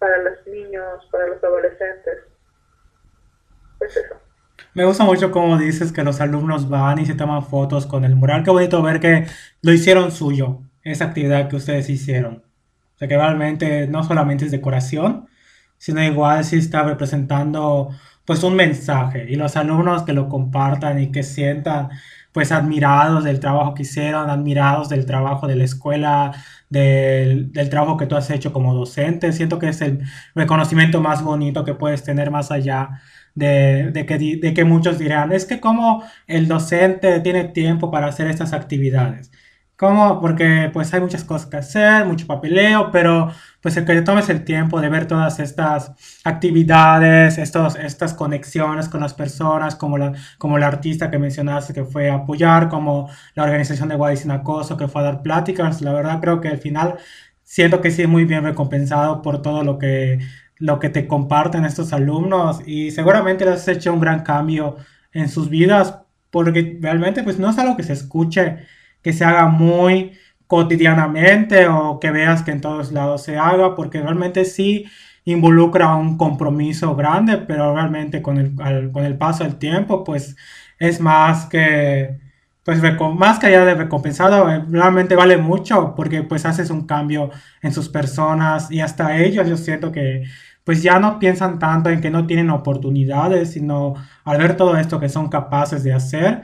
para 0.00 0.18
los 0.18 0.46
niños, 0.46 1.06
para 1.12 1.26
los 1.28 1.42
adolescentes. 1.44 2.24
Pues 3.78 3.96
eso. 3.96 4.27
Me 4.74 4.84
gusta 4.84 5.04
mucho 5.04 5.30
como 5.30 5.58
dices 5.58 5.92
que 5.92 6.04
los 6.04 6.20
alumnos 6.20 6.68
van 6.68 6.98
y 6.98 7.06
se 7.06 7.14
toman 7.14 7.44
fotos 7.44 7.86
con 7.86 8.04
el 8.04 8.16
mural. 8.16 8.44
Qué 8.44 8.50
bonito 8.50 8.82
ver 8.82 9.00
que 9.00 9.26
lo 9.62 9.72
hicieron 9.72 10.12
suyo, 10.12 10.60
esa 10.82 11.06
actividad 11.06 11.48
que 11.48 11.56
ustedes 11.56 11.88
hicieron. 11.90 12.44
O 12.94 12.98
sea, 12.98 13.08
que 13.08 13.16
realmente 13.16 13.86
no 13.86 14.04
solamente 14.04 14.44
es 14.44 14.50
decoración, 14.50 15.26
sino 15.78 16.02
igual 16.02 16.44
sí 16.44 16.56
está 16.56 16.82
representando 16.82 17.90
pues 18.24 18.42
un 18.42 18.56
mensaje 18.56 19.26
y 19.28 19.36
los 19.36 19.56
alumnos 19.56 20.02
que 20.02 20.12
lo 20.12 20.28
compartan 20.28 21.00
y 21.00 21.10
que 21.10 21.22
sientan 21.22 21.90
pues 22.32 22.52
admirados 22.52 23.24
del 23.24 23.40
trabajo 23.40 23.74
que 23.74 23.82
hicieron, 23.82 24.28
admirados 24.30 24.88
del 24.88 25.06
trabajo 25.06 25.46
de 25.46 25.56
la 25.56 25.64
escuela, 25.64 26.32
del, 26.68 27.52
del, 27.52 27.70
trabajo 27.70 27.96
que 27.96 28.06
tú 28.06 28.16
has 28.16 28.30
hecho 28.30 28.52
como 28.52 28.74
docente. 28.74 29.32
Siento 29.32 29.58
que 29.58 29.68
es 29.70 29.80
el 29.80 30.02
reconocimiento 30.34 31.00
más 31.00 31.22
bonito 31.22 31.64
que 31.64 31.74
puedes 31.74 32.04
tener 32.04 32.30
más 32.30 32.50
allá 32.50 33.00
de, 33.38 33.90
de, 33.92 34.06
que, 34.06 34.18
de 34.18 34.54
que 34.54 34.64
muchos 34.64 34.98
dirán, 34.98 35.32
es 35.32 35.44
que 35.46 35.60
como 35.60 36.02
el 36.26 36.48
docente 36.48 37.20
tiene 37.20 37.44
tiempo 37.44 37.90
para 37.90 38.08
hacer 38.08 38.28
estas 38.28 38.52
actividades. 38.52 39.30
¿Cómo? 39.76 40.20
Porque 40.20 40.70
pues 40.72 40.92
hay 40.92 41.00
muchas 41.00 41.22
cosas 41.22 41.48
que 41.48 41.56
hacer, 41.56 42.04
mucho 42.04 42.26
papeleo, 42.26 42.90
pero 42.90 43.32
pues 43.60 43.76
el 43.76 43.84
que 43.84 43.94
te 43.94 44.02
tomes 44.02 44.28
el 44.28 44.44
tiempo 44.44 44.80
de 44.80 44.88
ver 44.88 45.06
todas 45.06 45.38
estas 45.38 45.92
actividades, 46.24 47.38
estos, 47.38 47.76
estas 47.76 48.12
conexiones 48.12 48.88
con 48.88 49.00
las 49.02 49.14
personas, 49.14 49.76
como 49.76 49.96
la, 49.96 50.12
como 50.36 50.58
la 50.58 50.66
artista 50.66 51.12
que 51.12 51.18
mencionaste 51.20 51.74
que 51.74 51.84
fue 51.84 52.10
a 52.10 52.16
apoyar, 52.16 52.68
como 52.68 53.08
la 53.36 53.44
organización 53.44 53.88
de 53.88 53.94
Guay 53.94 54.18
Acoso 54.30 54.76
que 54.76 54.88
fue 54.88 55.02
a 55.02 55.04
dar 55.04 55.22
pláticas, 55.22 55.80
la 55.80 55.92
verdad 55.92 56.20
creo 56.20 56.40
que 56.40 56.48
al 56.48 56.58
final 56.58 56.96
siento 57.44 57.80
que 57.80 57.92
sí 57.92 58.02
es 58.02 58.08
muy 58.08 58.24
bien 58.24 58.42
recompensado 58.44 59.22
por 59.22 59.42
todo 59.42 59.62
lo 59.62 59.78
que, 59.78 60.18
lo 60.58 60.78
que 60.78 60.88
te 60.88 61.06
comparten 61.06 61.64
estos 61.64 61.92
alumnos 61.92 62.60
y 62.66 62.90
seguramente 62.90 63.44
les 63.44 63.54
has 63.54 63.68
hecho 63.68 63.92
un 63.92 64.00
gran 64.00 64.22
cambio 64.22 64.76
en 65.12 65.28
sus 65.28 65.48
vidas 65.48 66.00
porque 66.30 66.78
realmente 66.80 67.22
pues 67.22 67.38
no 67.38 67.50
es 67.50 67.58
algo 67.58 67.76
que 67.76 67.82
se 67.82 67.92
escuche 67.92 68.58
que 69.02 69.12
se 69.12 69.24
haga 69.24 69.48
muy 69.48 70.12
cotidianamente 70.48 71.68
o 71.68 72.00
que 72.00 72.10
veas 72.10 72.42
que 72.42 72.50
en 72.50 72.60
todos 72.60 72.90
lados 72.92 73.22
se 73.22 73.38
haga, 73.38 73.74
porque 73.76 74.00
realmente 74.00 74.44
sí 74.44 74.86
involucra 75.24 75.94
un 75.94 76.16
compromiso 76.16 76.96
grande, 76.96 77.36
pero 77.36 77.74
realmente 77.74 78.22
con 78.22 78.38
el, 78.38 78.54
con 78.90 79.04
el 79.04 79.18
paso 79.18 79.44
del 79.44 79.56
tiempo, 79.56 80.04
pues 80.04 80.36
es 80.78 81.00
más 81.00 81.46
que, 81.46 82.18
pues 82.64 82.80
más 83.16 83.38
que 83.38 83.46
allá 83.46 83.64
de 83.66 83.74
recompensado, 83.74 84.50
eh, 84.50 84.64
realmente 84.70 85.14
vale 85.16 85.36
mucho 85.36 85.94
porque 85.94 86.22
pues 86.22 86.46
haces 86.46 86.70
un 86.70 86.86
cambio 86.86 87.30
en 87.62 87.72
sus 87.72 87.88
personas 87.90 88.70
y 88.70 88.80
hasta 88.80 89.18
ellos. 89.18 89.46
Yo 89.48 89.56
siento 89.58 89.92
que 89.92 90.24
pues 90.68 90.82
ya 90.82 90.98
no 91.00 91.18
piensan 91.18 91.58
tanto 91.58 91.88
en 91.88 92.02
que 92.02 92.10
no 92.10 92.26
tienen 92.26 92.50
oportunidades, 92.50 93.52
sino 93.52 93.94
al 94.22 94.36
ver 94.36 94.54
todo 94.54 94.76
esto 94.76 95.00
que 95.00 95.08
son 95.08 95.30
capaces 95.30 95.82
de 95.82 95.94
hacer, 95.94 96.42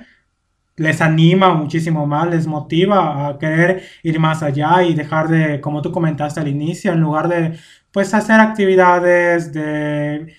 les 0.76 1.02
anima 1.02 1.52
muchísimo 1.52 2.06
más, 2.06 2.30
les 2.30 2.46
motiva 2.46 3.28
a 3.28 3.38
querer 3.38 3.82
ir 4.02 4.18
más 4.18 4.42
allá 4.42 4.82
y 4.82 4.94
dejar 4.94 5.28
de, 5.28 5.60
como 5.60 5.82
tú 5.82 5.92
comentaste 5.92 6.40
al 6.40 6.48
inicio, 6.48 6.92
en 6.92 7.02
lugar 7.02 7.28
de 7.28 7.58
pues 7.92 8.14
hacer 8.14 8.40
actividades 8.40 9.52
de 9.52 10.34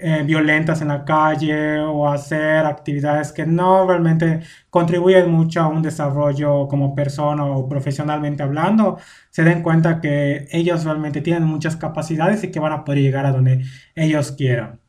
eh, 0.00 0.22
violentas 0.24 0.82
en 0.82 0.88
la 0.88 1.04
calle 1.04 1.80
o 1.80 2.08
hacer 2.08 2.66
actividades 2.66 3.32
que 3.32 3.46
no 3.46 3.86
realmente 3.86 4.40
contribuyen 4.70 5.30
mucho 5.30 5.60
a 5.60 5.68
un 5.68 5.82
desarrollo 5.82 6.68
como 6.68 6.94
persona 6.94 7.44
o 7.44 7.68
profesionalmente 7.68 8.42
hablando, 8.42 8.98
se 9.30 9.44
den 9.44 9.62
cuenta 9.62 10.00
que 10.00 10.46
ellos 10.52 10.84
realmente 10.84 11.20
tienen 11.20 11.44
muchas 11.44 11.76
capacidades 11.76 12.44
y 12.44 12.50
que 12.50 12.60
van 12.60 12.72
a 12.72 12.84
poder 12.84 13.00
llegar 13.02 13.26
a 13.26 13.32
donde 13.32 13.62
ellos 13.94 14.32
quieran 14.32 14.80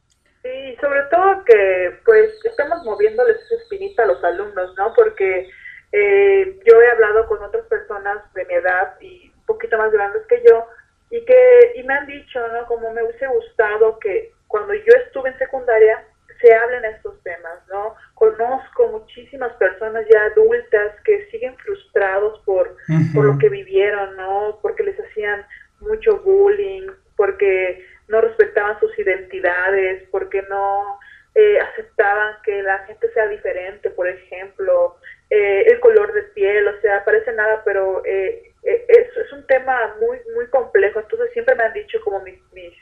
sobre 0.79 1.01
todo 1.03 1.43
que 1.45 1.99
pues 2.05 2.33
estamos 2.45 2.83
moviéndoles 2.83 3.37
esa 3.37 3.55
espinita 3.55 4.03
a 4.03 4.07
los 4.07 4.23
alumnos, 4.23 4.75
¿no? 4.77 4.93
Porque 4.93 5.49
eh, 5.91 6.59
yo 6.65 6.81
he 6.81 6.91
hablado 6.91 7.27
con 7.27 7.41
otras 7.43 7.65
personas 7.65 8.21
de 8.33 8.45
mi 8.45 8.53
edad 8.55 8.95
y 8.99 9.31
un 9.35 9.45
poquito 9.45 9.77
más 9.77 9.91
grandes 9.91 10.23
que 10.27 10.43
yo 10.47 10.65
y 11.09 11.23
que 11.25 11.73
y 11.75 11.83
me 11.83 11.93
han 11.93 12.07
dicho, 12.07 12.39
¿no? 12.49 12.65
Como 12.67 12.91
me 12.93 13.03
hubiese 13.03 13.27
gustado 13.27 13.97
que 13.99 14.33
cuando 14.47 14.73
yo 14.73 14.93
estuve 15.05 15.29
en 15.29 15.37
secundaria 15.37 16.03
se 16.41 16.53
hablen 16.53 16.85
estos 16.85 17.21
temas, 17.23 17.59
¿no? 17.69 17.95
Conozco 18.13 18.87
muchísimas 18.89 19.53
personas 19.53 20.05
ya 20.11 20.25
adultas 20.25 20.93
que 21.03 21.25
siguen 21.31 21.57
frustrados 21.57 22.39
por, 22.45 22.77
por 23.13 23.25
lo 23.25 23.37
que 23.39 23.49
vivieron, 23.49 24.15
¿no? 24.15 24.59
Porque 24.61 24.83
les 24.83 24.99
hacían 24.99 25.45
mucho 25.79 26.19
bullying, 26.19 26.87
porque 27.15 27.85
no 28.07 28.21
respetaban 28.21 28.79
sus 28.79 28.97
identidades, 28.99 30.07
porque 30.11 30.43
no 30.43 30.99
eh, 31.35 31.59
aceptaban 31.59 32.35
que 32.43 32.61
la 32.63 32.79
gente 32.79 33.11
sea 33.13 33.27
diferente, 33.27 33.89
por 33.89 34.07
ejemplo, 34.07 34.97
eh, 35.29 35.65
el 35.67 35.79
color 35.79 36.13
de 36.13 36.23
piel, 36.23 36.67
o 36.67 36.81
sea, 36.81 37.03
parece 37.03 37.31
nada, 37.33 37.61
pero 37.65 38.01
eh, 38.05 38.53
es, 38.63 39.17
es, 39.17 39.33
un 39.33 39.45
tema 39.45 39.95
muy 39.99 40.17
muy 40.35 40.47
complejo, 40.47 40.99
entonces 40.99 41.31
siempre 41.33 41.55
me 41.55 41.63
han 41.63 41.73
dicho 41.73 41.99
como 42.03 42.21
mis, 42.21 42.39
mis, 42.53 42.73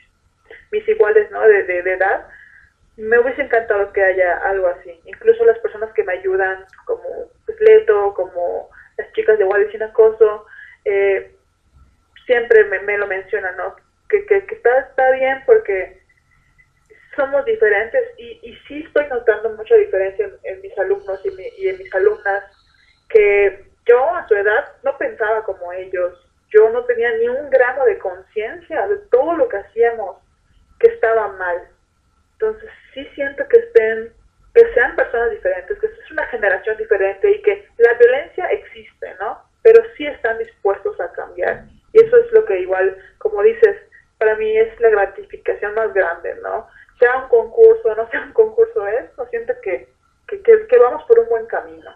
mis 0.70 0.86
iguales 0.88 1.30
¿no? 1.30 1.40
de, 1.42 1.62
de, 1.64 1.92
edad, 1.92 2.26
me 2.96 3.18
hubiese 3.18 3.42
encantado 3.42 3.92
que 3.92 4.02
haya 4.02 4.38
algo 4.38 4.68
así, 4.68 5.00
incluso 5.04 5.44
las 5.44 5.58
personas 5.58 5.92
que 5.92 6.04
me 6.04 6.14
ayudan, 6.14 6.64
como 6.84 7.30
pues, 7.44 7.60
Leto, 7.60 8.14
como 8.14 8.70
las 8.96 9.12
chicas 9.12 9.38
de 9.38 9.44
Wadi 9.44 9.70
Sin 9.70 9.82
Acoso, 9.82 10.46
siempre 12.26 12.64
me, 12.64 12.80
me 12.80 12.98
lo 12.98 13.06
mencionan, 13.06 13.56
¿no? 13.56 13.76
que, 14.08 14.24
que, 14.26 14.54
está, 14.54 14.78
está 14.80 15.10
bien 15.12 15.42
porque 15.46 16.00
somos 17.14 17.44
diferentes 17.44 18.02
y, 18.18 18.38
y 18.42 18.56
sí 18.68 18.84
estoy 18.86 19.06
notando 19.08 19.50
mucha 19.50 19.74
diferencia 19.76 20.30
en, 20.42 20.60
mis 20.60 20.76
alumnos 20.78 21.20
y, 21.24 21.62
y, 21.62 21.68
en 21.68 21.78
mis 21.78 21.94
alumnas 21.94 22.44
que 23.08 23.64
yo 23.86 24.14
a 24.14 24.26
su 24.28 24.34
edad 24.34 24.72
no 24.82 24.96
pensaba 24.98 25.42
como 25.44 25.72
ellos, 25.72 26.12
yo 26.50 26.70
no 26.70 26.84
tenía 26.84 27.12
ni 27.16 27.28
un 27.28 27.50
gramo 27.50 27.84
de 27.84 27.98
conciencia 27.98 28.86
de 28.88 28.96
todo 29.10 29.34
lo 29.36 29.48
que 29.48 29.56
hacíamos 29.56 30.18
que 30.78 30.88
estaba 30.88 31.28
mal. 31.28 31.68
Entonces 32.32 32.70
sí 32.92 33.06
siento 33.14 33.46
que 33.48 33.58
estén, 33.58 34.12
que 34.54 34.74
sean 34.74 34.96
personas 34.96 35.30
diferentes, 35.30 35.78
que 35.78 35.86
es 35.86 36.10
una 36.10 36.26
generación 36.26 36.76
diferente 36.76 37.30
y 37.30 37.42
que 37.42 37.66
la 37.78 37.94
violencia 37.94 38.46
existe, 38.46 39.14
¿no? 39.20 39.42
Pero 39.62 39.82
sí 39.96 40.06
están 40.06 40.38
dispuestos 40.38 41.00
a 41.00 41.12
cambiar. 41.12 41.64
Y 41.92 42.04
eso 42.04 42.16
es 42.16 42.32
lo 42.32 42.44
que 42.44 42.60
igual, 42.60 42.96
como 43.18 43.42
dices, 43.42 43.76
para 44.18 44.34
mí 44.36 44.56
es 44.56 44.80
la 44.80 44.90
gratificación 44.90 45.74
más 45.74 45.92
grande, 45.92 46.34
¿no? 46.42 46.68
Sea 46.98 47.16
un 47.18 47.28
concurso, 47.28 47.94
no 47.94 48.08
sea 48.10 48.22
un 48.22 48.32
concurso, 48.32 48.86
es, 48.86 49.16
no 49.18 49.26
siento 49.26 49.54
que, 49.62 49.88
que, 50.28 50.42
que, 50.42 50.78
vamos 50.78 51.04
por 51.04 51.18
un 51.18 51.28
buen 51.28 51.46
camino. 51.46 51.90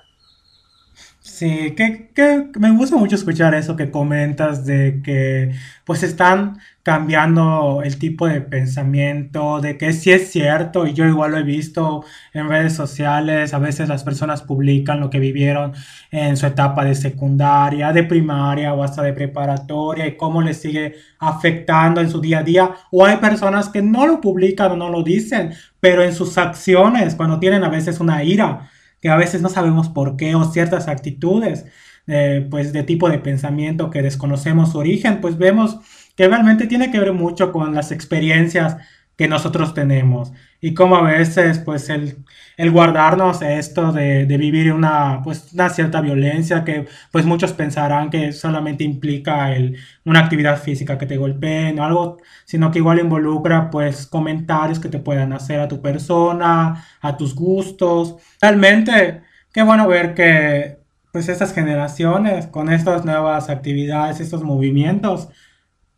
Sí, 1.23 1.75
que, 1.77 2.11
que 2.15 2.49
me 2.59 2.71
gusta 2.77 2.97
mucho 2.97 3.15
escuchar 3.15 3.55
eso 3.55 3.77
que 3.77 3.91
comentas 3.91 4.65
de 4.65 5.03
que 5.05 5.53
pues 5.85 6.03
están 6.03 6.59
cambiando 6.83 7.83
el 7.85 7.99
tipo 7.99 8.27
de 8.27 8.41
pensamiento, 8.41 9.61
de 9.61 9.77
que 9.77 9.93
sí 9.93 10.11
es 10.13 10.31
cierto, 10.31 10.87
y 10.87 10.95
yo 10.95 11.07
igual 11.07 11.33
lo 11.33 11.39
he 11.39 11.43
visto 11.43 12.05
en 12.33 12.49
redes 12.49 12.73
sociales, 12.75 13.53
a 13.53 13.59
veces 13.59 13.89
las 13.89 14.03
personas 14.03 14.43
publican 14.43 14.99
lo 15.01 15.11
que 15.11 15.19
vivieron 15.19 15.73
en 16.11 16.37
su 16.39 16.47
etapa 16.47 16.85
de 16.85 16.95
secundaria, 16.95 17.93
de 17.93 18.05
primaria 18.05 18.73
o 18.73 18.83
hasta 18.83 19.03
de 19.03 19.13
preparatoria 19.13 20.07
y 20.07 20.17
cómo 20.17 20.41
les 20.41 20.61
sigue 20.61 20.95
afectando 21.19 22.01
en 22.01 22.11
su 22.11 22.21
día 22.21 22.39
a 22.39 22.43
día, 22.43 22.71
o 22.91 23.05
hay 23.05 23.19
personas 23.19 23.69
que 23.69 23.83
no 23.83 24.07
lo 24.07 24.21
publican 24.21 24.73
o 24.73 24.77
no 24.77 24.89
lo 24.89 25.03
dicen, 25.03 25.53
pero 25.81 26.03
en 26.03 26.15
sus 26.15 26.39
acciones, 26.39 27.15
cuando 27.15 27.39
tienen 27.39 27.63
a 27.63 27.69
veces 27.69 28.01
una 28.01 28.25
ira 28.25 28.71
que 29.01 29.09
a 29.09 29.17
veces 29.17 29.43
no 29.43 29.49
sabemos 29.49 29.89
por 29.89 30.17
qué 30.17 30.35
o 30.35 30.45
ciertas 30.45 30.89
actitudes, 30.89 31.67
eh, 32.07 32.47
pues 32.51 32.73
de 32.73 32.83
tipo 32.83 33.09
de 33.09 33.19
pensamiento 33.19 33.91
que 33.91 34.03
desconocemos 34.03 34.73
su 34.73 34.79
origen, 34.79 35.21
pues 35.21 35.39
vemos 35.39 35.79
que 36.17 36.29
realmente 36.29 36.67
tiene 36.67 36.91
que 36.91 37.01
ver 37.01 37.13
mucho 37.13 37.53
con 37.53 37.75
las 37.75 37.93
experiencias 37.93 38.77
que 39.21 39.29
nosotros 39.29 39.75
tenemos. 39.75 40.33
Y 40.63 40.73
como 40.73 40.97
a 40.97 41.03
veces 41.03 41.59
pues 41.59 41.91
el, 41.91 42.25
el 42.57 42.71
guardarnos 42.71 43.43
esto 43.43 43.93
de, 43.93 44.25
de, 44.25 44.37
vivir 44.39 44.73
una 44.73 45.21
pues 45.23 45.53
una 45.53 45.69
cierta 45.69 46.01
violencia 46.01 46.65
que 46.65 46.87
pues 47.13 47.27
muchos 47.27 47.53
pensarán 47.53 48.09
que 48.09 48.33
solamente 48.33 48.83
implica 48.83 49.55
el, 49.55 49.77
una 50.07 50.21
actividad 50.21 50.59
física 50.59 50.97
que 50.97 51.05
te 51.05 51.19
golpeen 51.19 51.79
o 51.79 51.85
algo 51.85 52.17
sino 52.47 52.71
que 52.71 52.79
igual 52.79 52.99
involucra 52.99 53.69
pues 53.71 54.07
comentarios 54.07 54.81
que 54.81 54.89
te 54.89 54.99
puedan 55.01 55.35
hacer 55.35 55.61
a 55.61 55.69
tu 55.69 55.83
persona 55.83 56.83
a 57.03 57.19
tus 57.19 57.35
gustos. 57.35 58.17
Realmente 58.41 59.21
qué 59.53 59.63
bueno 59.63 59.87
ver 59.87 60.15
que 60.15 60.79
pues 61.13 61.29
estas 61.29 61.53
generaciones 61.53 62.47
con 62.47 62.73
estas 62.73 63.05
nuevas 63.05 63.51
actividades 63.51 64.19
estos 64.19 64.43
movimientos 64.43 65.29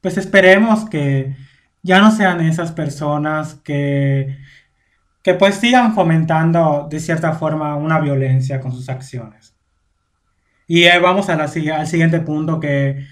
pues 0.01 0.19
esperemos 0.19 0.91
que 0.91 1.37
ya 1.83 2.01
no 2.01 2.11
sean 2.11 2.41
esas 2.41 2.73
personas 2.73 3.57
que, 3.65 4.39
que 5.23 5.35
pues 5.35 5.57
sigan 5.57 5.95
fomentando 5.95 6.87
de 6.91 7.01
cierta 7.01 7.33
forma 7.33 7.77
una 7.77 8.01
violencia 8.01 8.61
con 8.61 8.73
sus 8.73 8.89
acciones. 8.89 9.57
Y 10.67 10.89
vamos 10.99 11.29
a 11.29 11.37
la, 11.37 11.45
al 11.45 11.87
siguiente 11.87 12.21
punto 12.21 12.61
que, 12.61 13.05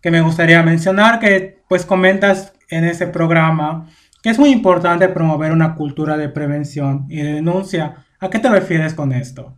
que 0.00 0.10
me 0.10 0.20
gustaría 0.20 0.62
mencionar, 0.62 1.18
que 1.18 1.62
pues 1.68 1.86
comentas 1.86 2.54
en 2.68 2.84
ese 2.84 3.06
programa 3.06 3.88
que 4.22 4.30
es 4.30 4.38
muy 4.38 4.50
importante 4.50 5.08
promover 5.08 5.50
una 5.50 5.74
cultura 5.74 6.16
de 6.16 6.28
prevención 6.28 7.06
y 7.08 7.22
de 7.22 7.32
denuncia. 7.34 8.06
¿A 8.20 8.30
qué 8.30 8.38
te 8.38 8.48
refieres 8.48 8.94
con 8.94 9.12
esto? 9.12 9.56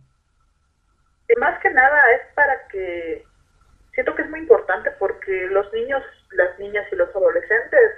Más 1.39 1.59
que 1.61 1.69
nada 1.69 1.99
es 2.15 2.33
para 2.33 2.67
que 2.71 3.23
siento 3.93 4.15
que 4.15 4.23
es 4.23 4.29
muy 4.29 4.39
importante 4.39 4.89
porque 4.97 5.47
los 5.51 5.71
niños, 5.71 6.01
las 6.31 6.57
niñas 6.57 6.85
y 6.91 6.95
los 6.95 7.09
adolescentes 7.15 7.91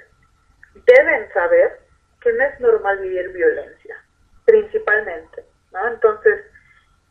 deben 0.87 1.31
saber 1.33 1.79
que 2.21 2.33
no 2.33 2.43
es 2.43 2.59
normal 2.59 2.99
vivir 2.99 3.29
violencia, 3.29 3.97
principalmente, 4.45 5.45
¿no? 5.71 5.87
Entonces, 5.87 6.45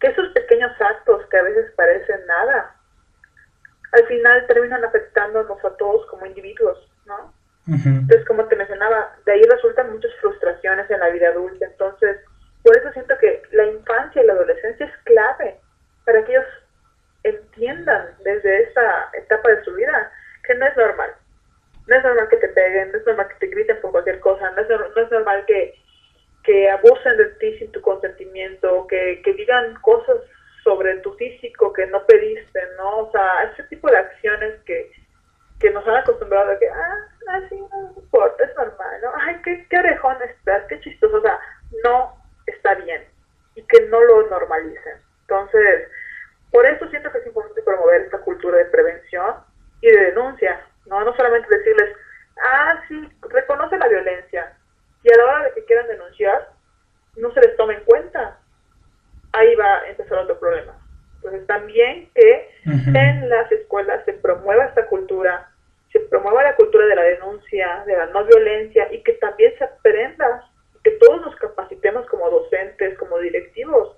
que 0.00 0.08
esos 0.08 0.28
pequeños 0.32 0.72
actos 0.80 1.26
que 1.28 1.36
a 1.36 1.42
veces 1.42 1.72
parecen 1.76 2.26
nada, 2.26 2.74
al 3.92 4.06
final 4.06 4.46
terminan 4.46 4.84
afectándonos 4.84 5.64
a 5.64 5.76
todos 5.76 6.06
como 6.06 6.26
individuos, 6.26 6.90
¿no? 7.06 7.32
Entonces, 7.68 8.24
como 8.26 8.44
te 8.46 8.54
mencionaba, 8.54 9.16
de 9.24 9.32
ahí 9.32 9.42
resultan 9.42 9.92
muchas 9.92 10.14
frustraciones 10.20 10.88
en 10.88 11.00
la 11.00 11.08
vida 11.08 11.30
adulta. 11.30 11.66
Entonces, 11.66 12.18
por 12.62 12.76
eso 12.76 12.92
siento 12.92 13.18
que 13.18 13.42
la 13.50 13.64
infancia 13.64 14.22
y 14.22 14.26
la 14.26 14.34
adolescencia 14.34 14.86
es 14.86 14.92
clave 15.04 15.60
para 16.04 16.24
que 16.24 16.32
ellos 16.32 16.46
entiendan 17.24 18.14
desde 18.22 18.62
esa 18.62 19.10
etapa 19.14 19.50
de 19.50 19.64
su 19.64 19.74
vida 19.74 20.12
que 20.44 20.54
no 20.54 20.66
es 20.66 20.76
normal, 20.76 21.12
no 21.86 21.96
es 21.96 22.02
normal 22.02 22.28
que 22.28 22.36
te 22.36 22.48
peguen, 22.48 22.92
no 22.92 22.98
es 22.98 23.06
normal 23.06 23.28
que 23.28 23.46
te 23.46 23.54
griten 23.54 23.80
por 23.80 23.92
cualquier 23.92 24.20
cosa, 24.20 24.50
no 24.50 24.62
es, 24.62 24.68
no 24.68 25.02
es 25.02 25.10
normal 25.10 25.44
que, 25.46 25.74
que 26.42 26.70
abusen 26.70 27.16
de 27.16 27.26
ti 27.40 27.58
sin 27.58 27.72
tu 27.72 27.80
consentimiento, 27.80 28.86
que, 28.86 29.20
que 29.24 29.32
digan 29.34 29.74
cosas 29.82 30.18
sobre 30.64 30.96
tu 30.98 31.12
físico 31.14 31.72
que 31.72 31.86
no 31.86 32.04
pediste, 32.06 32.60
¿no? 32.76 32.98
O 32.98 33.10
sea, 33.12 33.44
ese 33.52 33.62
tipo 33.64 33.88
de 33.88 33.98
acciones 33.98 34.60
que, 34.64 34.90
que 35.60 35.70
nos 35.70 35.86
han 35.86 35.96
acostumbrado 35.96 36.50
a 36.50 36.58
que, 36.58 36.68
ah, 36.68 37.08
así 37.28 37.56
no 37.56 37.92
importa, 37.96 38.44
es 38.44 38.56
normal, 38.56 39.00
¿no? 39.02 39.12
Ay, 39.14 39.36
qué, 39.44 39.66
qué 39.70 39.78
orejón 39.78 40.16
estás, 40.22 40.64
qué 40.68 40.80
chistoso, 40.80 41.18
o 41.18 41.22
sea, 41.22 41.38
no 41.84 42.16
está 42.46 42.74
bien 42.74 43.04
y 43.54 43.62
que 43.62 43.86
no 43.86 44.00
lo 44.02 44.28
normalicen. 44.28 44.98
Entonces, 45.22 45.88
por 46.50 46.66
eso 46.66 46.88
siento 46.88 47.10
que 47.10 47.18
es 47.18 47.26
importante 47.26 47.62
promover 47.62 48.02
esta 48.02 48.18
cultura 48.18 48.58
de 48.58 48.66
prevención 48.66 49.36
y 49.80 49.88
de 49.88 50.00
denuncia, 50.06 50.60
¿no? 50.86 51.04
No 51.04 51.14
solamente 51.16 51.54
decirles, 51.54 51.96
ah, 52.44 52.80
sí, 52.88 53.08
reconoce 53.30 53.78
la 53.78 53.88
violencia, 53.88 54.56
y 55.02 55.12
a 55.12 55.16
la 55.16 55.24
hora 55.24 55.44
de 55.44 55.54
que 55.54 55.64
quieran 55.66 55.86
denunciar, 55.86 56.50
no 57.16 57.32
se 57.32 57.40
les 57.40 57.56
tome 57.56 57.74
en 57.74 57.84
cuenta. 57.84 58.38
Ahí 59.32 59.54
va 59.54 59.78
a 59.78 59.88
empezar 59.88 60.18
otro 60.18 60.38
problema. 60.38 60.76
Entonces 61.16 61.46
también 61.46 62.10
que 62.14 62.50
en 62.64 63.28
las 63.28 63.50
escuelas 63.52 64.04
se 64.04 64.14
promueva 64.14 64.64
esta 64.64 64.86
cultura, 64.86 65.50
se 65.92 66.00
promueva 66.00 66.42
la 66.42 66.56
cultura 66.56 66.86
de 66.86 66.96
la 66.96 67.02
denuncia, 67.02 67.84
de 67.86 67.96
la 67.96 68.06
no 68.06 68.24
violencia 68.24 68.92
y 68.92 69.02
que 69.02 69.14
también 69.14 69.56
se 69.58 69.64
aprenda, 69.64 70.48
que 70.84 70.92
todos 70.92 71.20
nos 71.22 71.36
capacitemos 71.36 72.06
como 72.06 72.30
docentes, 72.30 72.98
como 72.98 73.18
directivos, 73.18 73.96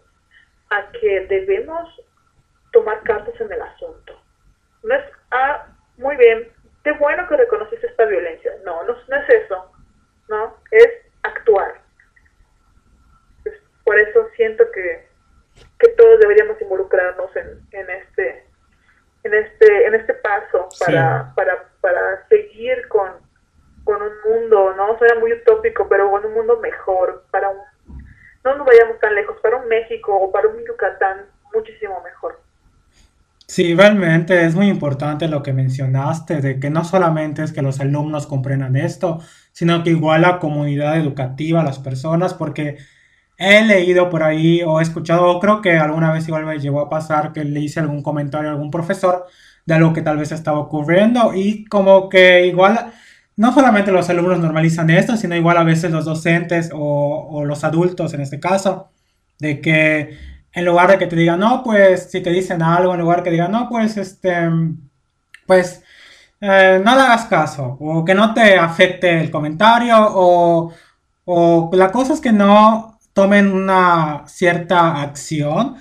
a 0.71 0.91
que 0.93 1.27
debemos 1.27 1.89
tomar 2.73 3.03
cartas 3.03 3.39
en 3.41 3.53
el 3.53 3.63
asunto. 3.63 4.23
No 4.83 4.95
es, 4.95 5.05
ah, 5.31 5.67
muy 5.97 6.17
bien, 6.17 6.49
qué 6.89 6.99
bueno 6.99 7.29
que 7.29 7.37
reconoces 7.37 7.85
esta 7.85 8.07
violencia. 8.07 8.51
No, 8.65 8.83
no, 8.85 8.95
es 8.95 9.29
eso, 9.29 9.71
¿no? 10.29 10.57
Es 10.71 10.89
actuar. 11.23 11.75
por 13.85 13.99
eso 13.99 14.29
siento 14.37 14.65
que, 14.71 15.07
que 15.79 15.89
todos 15.89 16.19
deberíamos 16.21 16.61
involucrarnos 16.63 17.35
en, 17.37 17.61
en 17.73 17.91
este 17.91 18.47
en 19.25 19.35
este 19.35 19.87
en 19.87 19.95
este 19.97 20.15
paso 20.15 20.69
para, 20.81 21.33
para, 21.35 21.69
para 21.83 22.27
seguir 22.29 22.89
con, 22.89 23.13
con 23.85 24.01
un 24.01 24.13
mundo, 24.25 24.73
¿no? 24.75 24.97
Suena 24.97 25.17
muy 25.17 25.35
utópico, 25.35 25.89
pero 25.89 26.11
con 26.11 26.25
un 26.25 26.33
mundo 26.33 26.59
mejor, 26.59 27.25
para 27.31 27.51
un, 27.51 27.61
no 28.45 28.55
nos 28.57 28.67
vayamos 28.67 28.99
tan 29.01 29.15
lejos, 29.15 29.39
para 29.43 29.57
un 29.57 29.69
México 29.69 30.17
o 30.17 30.33
para 30.33 30.49
un 30.49 30.65
Yucatán 30.65 31.27
muchísimo 31.53 32.01
mejor. 32.03 32.41
Sí, 33.51 33.75
realmente 33.75 34.45
es 34.45 34.55
muy 34.55 34.69
importante 34.69 35.27
lo 35.27 35.43
que 35.43 35.55
mencionaste, 35.55 36.43
de 36.43 36.61
que 36.61 36.69
no 36.69 36.85
solamente 36.85 37.43
es 37.43 37.53
que 37.53 37.63
los 37.63 37.81
alumnos 37.81 38.27
comprendan 38.27 38.77
esto, 38.77 39.21
sino 39.53 39.83
que 39.83 39.91
igual 39.91 40.21
la 40.23 40.39
comunidad 40.39 40.99
educativa, 40.99 41.65
las 41.65 41.79
personas, 41.79 42.35
porque 42.35 42.77
he 43.39 43.65
leído 43.65 44.11
por 44.11 44.23
ahí 44.23 44.63
o 44.63 44.81
he 44.81 44.83
escuchado, 44.83 45.27
o 45.29 45.41
creo 45.41 45.63
que 45.63 45.79
alguna 45.79 46.13
vez 46.13 46.29
igual 46.29 46.45
me 46.45 46.59
llegó 46.59 46.81
a 46.83 46.91
pasar 46.91 47.33
que 47.33 47.45
le 47.45 47.61
hice 47.61 47.81
algún 47.81 48.03
comentario 48.03 48.51
a 48.51 48.53
algún 48.53 48.71
profesor 48.71 49.27
de 49.65 49.75
algo 49.75 49.95
que 49.95 50.03
tal 50.03 50.19
vez 50.19 50.31
estaba 50.33 50.59
ocurriendo 50.59 51.35
y 51.35 51.65
como 51.67 52.09
que 52.11 52.47
igual 52.47 52.93
no 53.37 53.53
solamente 53.55 53.93
los 53.93 54.11
alumnos 54.11 54.41
normalizan 54.41 54.91
esto, 54.91 55.17
sino 55.17 55.37
igual 55.37 55.57
a 55.57 55.65
veces 55.65 55.91
los 55.91 56.05
docentes 56.05 56.71
o 56.75 57.45
los 57.47 57.65
adultos 57.65 58.13
en 58.15 58.21
este 58.21 58.41
caso, 58.41 58.91
de 59.39 59.61
que 59.61 60.19
en 60.59 60.65
lugar 60.65 60.91
de 60.91 60.99
que 60.99 61.07
te 61.07 61.17
digan, 61.17 61.41
no, 61.41 61.63
pues 61.63 62.11
si 62.11 62.21
te 62.21 62.31
dicen 62.31 62.63
algo, 62.63 62.93
en 62.93 63.01
lugar 63.01 63.19
de 63.19 63.25
que 63.25 63.31
digan, 63.31 63.53
no, 63.53 63.69
pues 63.69 63.97
este, 63.97 64.51
pues 65.47 65.83
eh, 66.41 66.81
no 66.85 66.95
le 66.97 67.03
hagas 67.03 67.27
caso, 67.27 67.77
o 67.81 68.05
que 68.05 68.15
no 68.15 68.35
te 68.35 68.59
afecte 68.59 69.21
el 69.21 69.31
comentario, 69.31 69.97
o, 70.01 70.73
o 71.25 71.71
la 71.73 71.93
cosa 71.93 72.15
es 72.15 72.21
que 72.21 72.33
no 72.33 72.99
tomen 73.13 73.53
una 73.53 74.25
cierta 74.27 75.01
acción, 75.01 75.77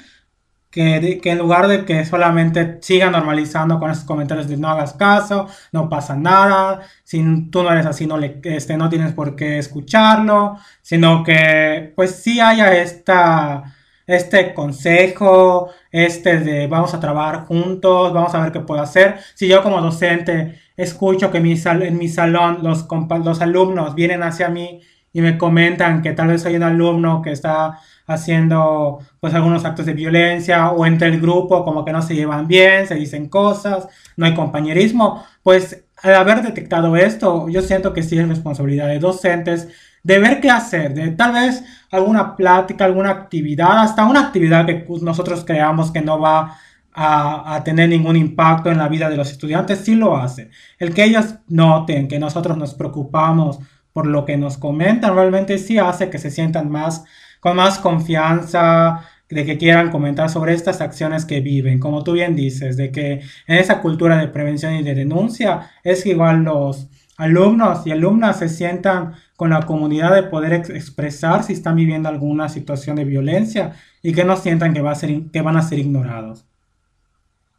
que, 0.69 1.19
que, 1.23 1.31
en 1.31 1.39
lugar 1.39 1.67
de 1.67 1.85
que 1.85 2.05
solamente 2.05 2.77
sigan 2.81 3.13
normalizando 3.13 3.79
con 3.79 3.89
esos 3.89 4.03
comentarios 4.03 4.47
de 4.47 4.57
no 4.57 4.69
hagas 4.69 4.93
caso, 4.93 5.47
no 5.71 5.89
pasa 5.89 6.15
nada, 6.15 6.81
si 7.03 7.49
tú 7.49 7.63
no 7.63 7.71
eres 7.71 7.85
así, 7.87 8.05
no, 8.05 8.17
le, 8.17 8.39
este, 8.43 8.77
no 8.77 8.89
tienes 8.89 9.13
por 9.13 9.35
qué 9.35 9.57
escucharlo, 9.57 10.57
sino 10.83 11.23
que 11.23 11.93
pues 11.95 12.11
sí 12.17 12.39
haya 12.39 12.75
esta 12.77 13.73
este 14.07 14.53
consejo, 14.53 15.69
este 15.91 16.39
de 16.39 16.67
vamos 16.67 16.93
a 16.93 16.99
trabajar 16.99 17.45
juntos, 17.45 18.13
vamos 18.13 18.33
a 18.33 18.41
ver 18.41 18.51
qué 18.51 18.61
puedo 18.61 18.81
hacer. 18.81 19.17
Si 19.35 19.47
yo 19.47 19.61
como 19.61 19.81
docente 19.81 20.59
escucho 20.77 21.29
que 21.29 21.41
mi 21.41 21.57
sal, 21.57 21.83
en 21.83 21.97
mi 21.97 22.07
salón 22.07 22.59
los, 22.63 22.87
los 23.23 23.41
alumnos 23.41 23.95
vienen 23.95 24.23
hacia 24.23 24.49
mí 24.49 24.81
y 25.11 25.21
me 25.21 25.37
comentan 25.37 26.01
que 26.01 26.13
tal 26.13 26.29
vez 26.29 26.41
soy 26.41 26.55
un 26.55 26.63
alumno 26.63 27.21
que 27.21 27.31
está 27.31 27.79
haciendo 28.07 28.99
pues 29.19 29.33
algunos 29.33 29.65
actos 29.65 29.85
de 29.85 29.93
violencia 29.93 30.69
o 30.71 30.85
entre 30.85 31.09
el 31.09 31.19
grupo 31.19 31.65
como 31.65 31.83
que 31.83 31.91
no 31.91 32.01
se 32.01 32.15
llevan 32.15 32.47
bien, 32.47 32.87
se 32.87 32.95
dicen 32.95 33.27
cosas, 33.27 33.87
no 34.15 34.25
hay 34.25 34.33
compañerismo, 34.33 35.25
pues 35.43 35.83
al 36.01 36.15
haber 36.15 36.41
detectado 36.43 36.95
esto, 36.95 37.49
yo 37.49 37.61
siento 37.61 37.93
que 37.93 38.03
sí 38.03 38.17
es 38.17 38.27
responsabilidad 38.27 38.87
de 38.87 38.99
docentes 38.99 39.67
de 40.07 40.19
ver 40.19 40.39
qué 40.39 40.49
hacer, 40.49 40.93
de 40.93 41.11
tal 41.11 41.33
vez 41.33 41.65
alguna 41.91 42.37
plática, 42.37 42.85
alguna 42.85 43.09
actividad, 43.09 43.79
hasta 43.79 44.05
una 44.05 44.21
actividad 44.21 44.65
que 44.65 44.85
nosotros 45.01 45.43
creamos 45.45 45.91
que 45.91 45.99
no 45.99 46.17
va 46.17 46.57
a, 46.93 47.55
a, 47.55 47.63
tener 47.65 47.89
ningún 47.89 48.15
impacto 48.15 48.71
en 48.71 48.77
la 48.77 48.87
vida 48.87 49.09
de 49.09 49.17
los 49.17 49.29
estudiantes, 49.29 49.79
sí 49.79 49.95
lo 49.95 50.15
hace. 50.15 50.49
El 50.79 50.93
que 50.93 51.03
ellos 51.03 51.35
noten 51.49 52.07
que 52.07 52.19
nosotros 52.19 52.57
nos 52.57 52.73
preocupamos 52.73 53.59
por 53.91 54.07
lo 54.07 54.23
que 54.23 54.37
nos 54.37 54.57
comentan, 54.57 55.13
realmente 55.13 55.57
sí 55.57 55.77
hace 55.77 56.09
que 56.09 56.19
se 56.19 56.31
sientan 56.31 56.69
más, 56.69 57.03
con 57.41 57.57
más 57.57 57.77
confianza, 57.77 59.01
de 59.29 59.45
que 59.45 59.57
quieran 59.57 59.91
comentar 59.91 60.29
sobre 60.29 60.53
estas 60.53 60.79
acciones 60.79 61.25
que 61.25 61.41
viven, 61.41 61.79
como 61.79 62.05
tú 62.05 62.13
bien 62.13 62.33
dices, 62.33 62.77
de 62.77 62.93
que 62.93 63.11
en 63.45 63.57
esa 63.57 63.81
cultura 63.81 64.17
de 64.17 64.29
prevención 64.29 64.73
y 64.75 64.83
de 64.83 64.95
denuncia 64.95 65.69
es 65.83 66.01
que 66.01 66.11
igual 66.11 66.43
los 66.43 66.87
alumnos 67.17 67.85
y 67.85 67.91
alumnas 67.91 68.39
se 68.39 68.47
sientan 68.47 69.15
con 69.37 69.51
la 69.51 69.61
comunidad 69.61 70.15
de 70.15 70.23
poder 70.23 70.51
ex 70.51 70.69
expresar 70.71 71.43
si 71.43 71.53
están 71.53 71.75
viviendo 71.75 72.09
alguna 72.09 72.49
situación 72.49 72.95
de 72.95 73.05
violencia 73.05 73.73
y 74.01 74.13
que 74.13 74.25
no 74.25 74.35
sientan 74.35 74.73
que, 74.73 74.81
va 74.81 74.91
a 74.91 74.95
ser, 74.95 75.11
que 75.31 75.41
van 75.41 75.55
a 75.55 75.61
ser 75.61 75.77
ignorados. 75.77 76.45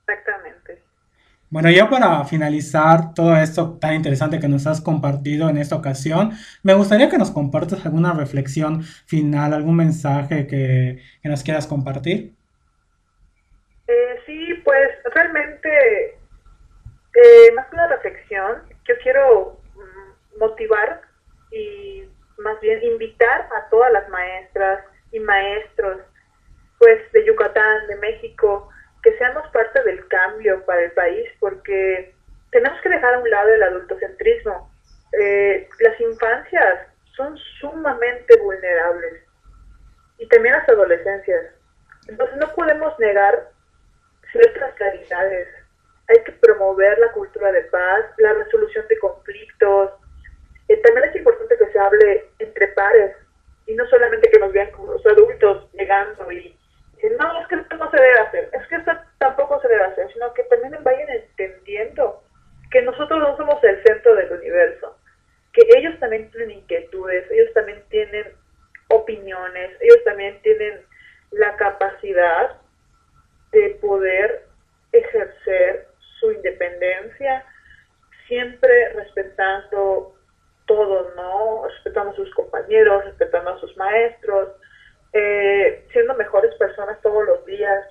Exactamente. 0.01 0.83
Bueno, 1.49 1.71
ya 1.71 1.89
para 1.89 2.25
finalizar 2.25 3.15
todo 3.15 3.37
esto 3.37 3.79
tan 3.79 3.95
interesante 3.95 4.41
que 4.41 4.49
nos 4.49 4.67
has 4.67 4.81
compartido 4.81 5.49
en 5.49 5.57
esta 5.57 5.77
ocasión, 5.77 6.33
me 6.65 6.75
gustaría 6.75 7.09
que 7.09 7.17
nos 7.17 7.31
compartas 7.31 7.87
alguna 7.87 8.13
reflexión 8.13 8.83
final, 8.83 9.55
algún 9.55 9.77
mensaje 9.77 10.49
que, 10.49 10.99
que 11.23 11.29
nos 11.29 11.45
quieras 11.45 11.69
compartir. 11.69 12.35
Eh, 13.87 14.21
sí, 14.27 14.49
pues 14.65 14.89
realmente, 15.15 15.69
eh, 16.11 17.53
más 17.55 17.67
que 17.69 17.77
una 17.77 17.87
reflexión, 17.87 18.63
yo 18.85 18.95
quiero 19.01 19.61
mm, 19.77 20.41
motivar 20.41 21.08
y 21.51 22.09
más 22.39 22.61
bien 22.61 22.83
invitar 22.83 23.49
a 23.57 23.69
todas 23.69 23.93
las 23.93 24.09
maestras 24.09 24.85
y 25.13 25.21
maestros 25.21 26.01
pues 26.79 27.11
de 27.13 27.25
Yucatán, 27.25 27.87
de 27.89 27.97
México, 27.97 28.69
que 29.03 29.17
seamos 29.19 29.49
parte 29.49 29.83
del 29.83 30.07
cambio 30.09 30.65
para 30.65 30.83
el 30.83 30.93
país, 30.93 31.29
porque 31.41 32.15
tenemos 32.51 32.81
que 32.81 32.89
dejar 32.89 33.15
a 33.15 33.19
un 33.19 33.31
lado 33.31 33.49
el 33.49 33.63
adultocentrismo. 33.63 34.73
Eh, 35.19 35.69
las 35.81 36.01
infancias 36.01 36.87
son 37.17 37.37
sumamente 37.59 38.37
vulnerables 38.39 39.25
y 40.19 40.29
también 40.29 40.55
las 40.55 40.69
adolescencias. 40.69 41.47
Entonces 42.07 42.37
no 42.37 42.55
podemos 42.55 42.99
negar 42.99 43.51
ciertas 44.33 44.79
realidades. 44.79 45.49
Hay 46.09 46.23
que 46.25 46.33
promover 46.33 46.99
la 46.99 47.13
cultura 47.13 47.53
de 47.53 47.63
paz, 47.65 48.05
la 48.19 48.33
resolución 48.35 48.87
de 48.89 48.99
conflictos, 48.99 49.91
eh, 50.69 50.77
también 50.79 51.09
es 51.09 51.17
importante 51.17 51.57
que 51.57 51.73
se 51.73 51.79
hable 51.79 52.25
entre 52.39 52.69
pares 52.69 53.17
y 53.67 53.75
no 53.75 53.87
solamente 53.87 54.31
que 54.31 54.39
nos 54.39 54.53
vean 54.53 54.71
como 54.71 54.93
los 54.93 55.07
adultos 55.07 55.71
llegando 55.73 56.31
y 56.33 56.57
dicen, 56.95 57.17
no, 57.19 57.41
es 57.41 57.47
que 57.49 57.57
esto 57.57 57.77
no 57.77 57.91
se 57.91 57.97
debe 57.97 58.19
hacer, 58.21 58.51
es 58.53 58.67
que 58.69 58.77
esto 58.77 58.93
tampoco 59.19 59.61
se 59.61 59.69
debe 59.69 59.85
hacer, 59.85 60.13
sino 60.13 60.33
que 60.35 60.43
también 60.45 60.77
vayan 60.83 61.09
entendiendo 61.09 62.23
que 62.71 62.83
nosotros 62.83 63.19
no 63.19 63.37
somos 63.37 63.63
el 63.65 63.83
centro 63.83 64.15
del 64.15 64.33
universo, 64.33 64.97
que 65.53 65.67
ellos 65.77 65.99
también 66.01 66.31
tienen 66.31 66.51
inquietudes, 66.51 67.31
ellos 67.31 67.53
también 67.55 67.83
tienen 67.89 68.27
opiniones, 68.89 69.71
ellos 69.81 70.05
también 70.05 70.41
tienen 70.43 70.81
la 71.31 71.57
capacidad 71.57 72.57
de 73.53 73.79
poder 73.81 74.45
ejercer 74.93 75.89
su 76.21 76.33
independencia, 76.33 77.45
siempre 78.27 78.91
respetando 78.91 80.15
todos, 80.67 81.15
¿no? 81.17 81.67
Respetando 81.67 82.13
a 82.13 82.17
sus 82.17 82.33
compañeros, 82.35 83.05
respetando 83.05 83.51
a 83.51 83.61
sus 83.61 83.77
maestros, 83.77 84.51
eh, 85.13 85.87
siendo 85.93 86.15
mejores 86.15 86.55
personas 86.57 87.01
todos 87.01 87.25
los 87.27 87.45
días, 87.47 87.87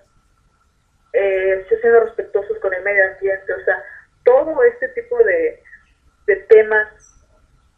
eh, 1.14 1.66
siendo 1.82 2.02
respetuosos 2.02 2.58
con 2.60 2.74
el 2.74 2.84
medio 2.84 3.06
ambiente, 3.14 3.54
o 3.54 3.66
sea, 3.66 3.84
todo 4.24 4.62
este 4.64 4.90
tipo 4.90 5.18
de, 5.24 5.64
de 6.28 6.36
temas 6.48 6.88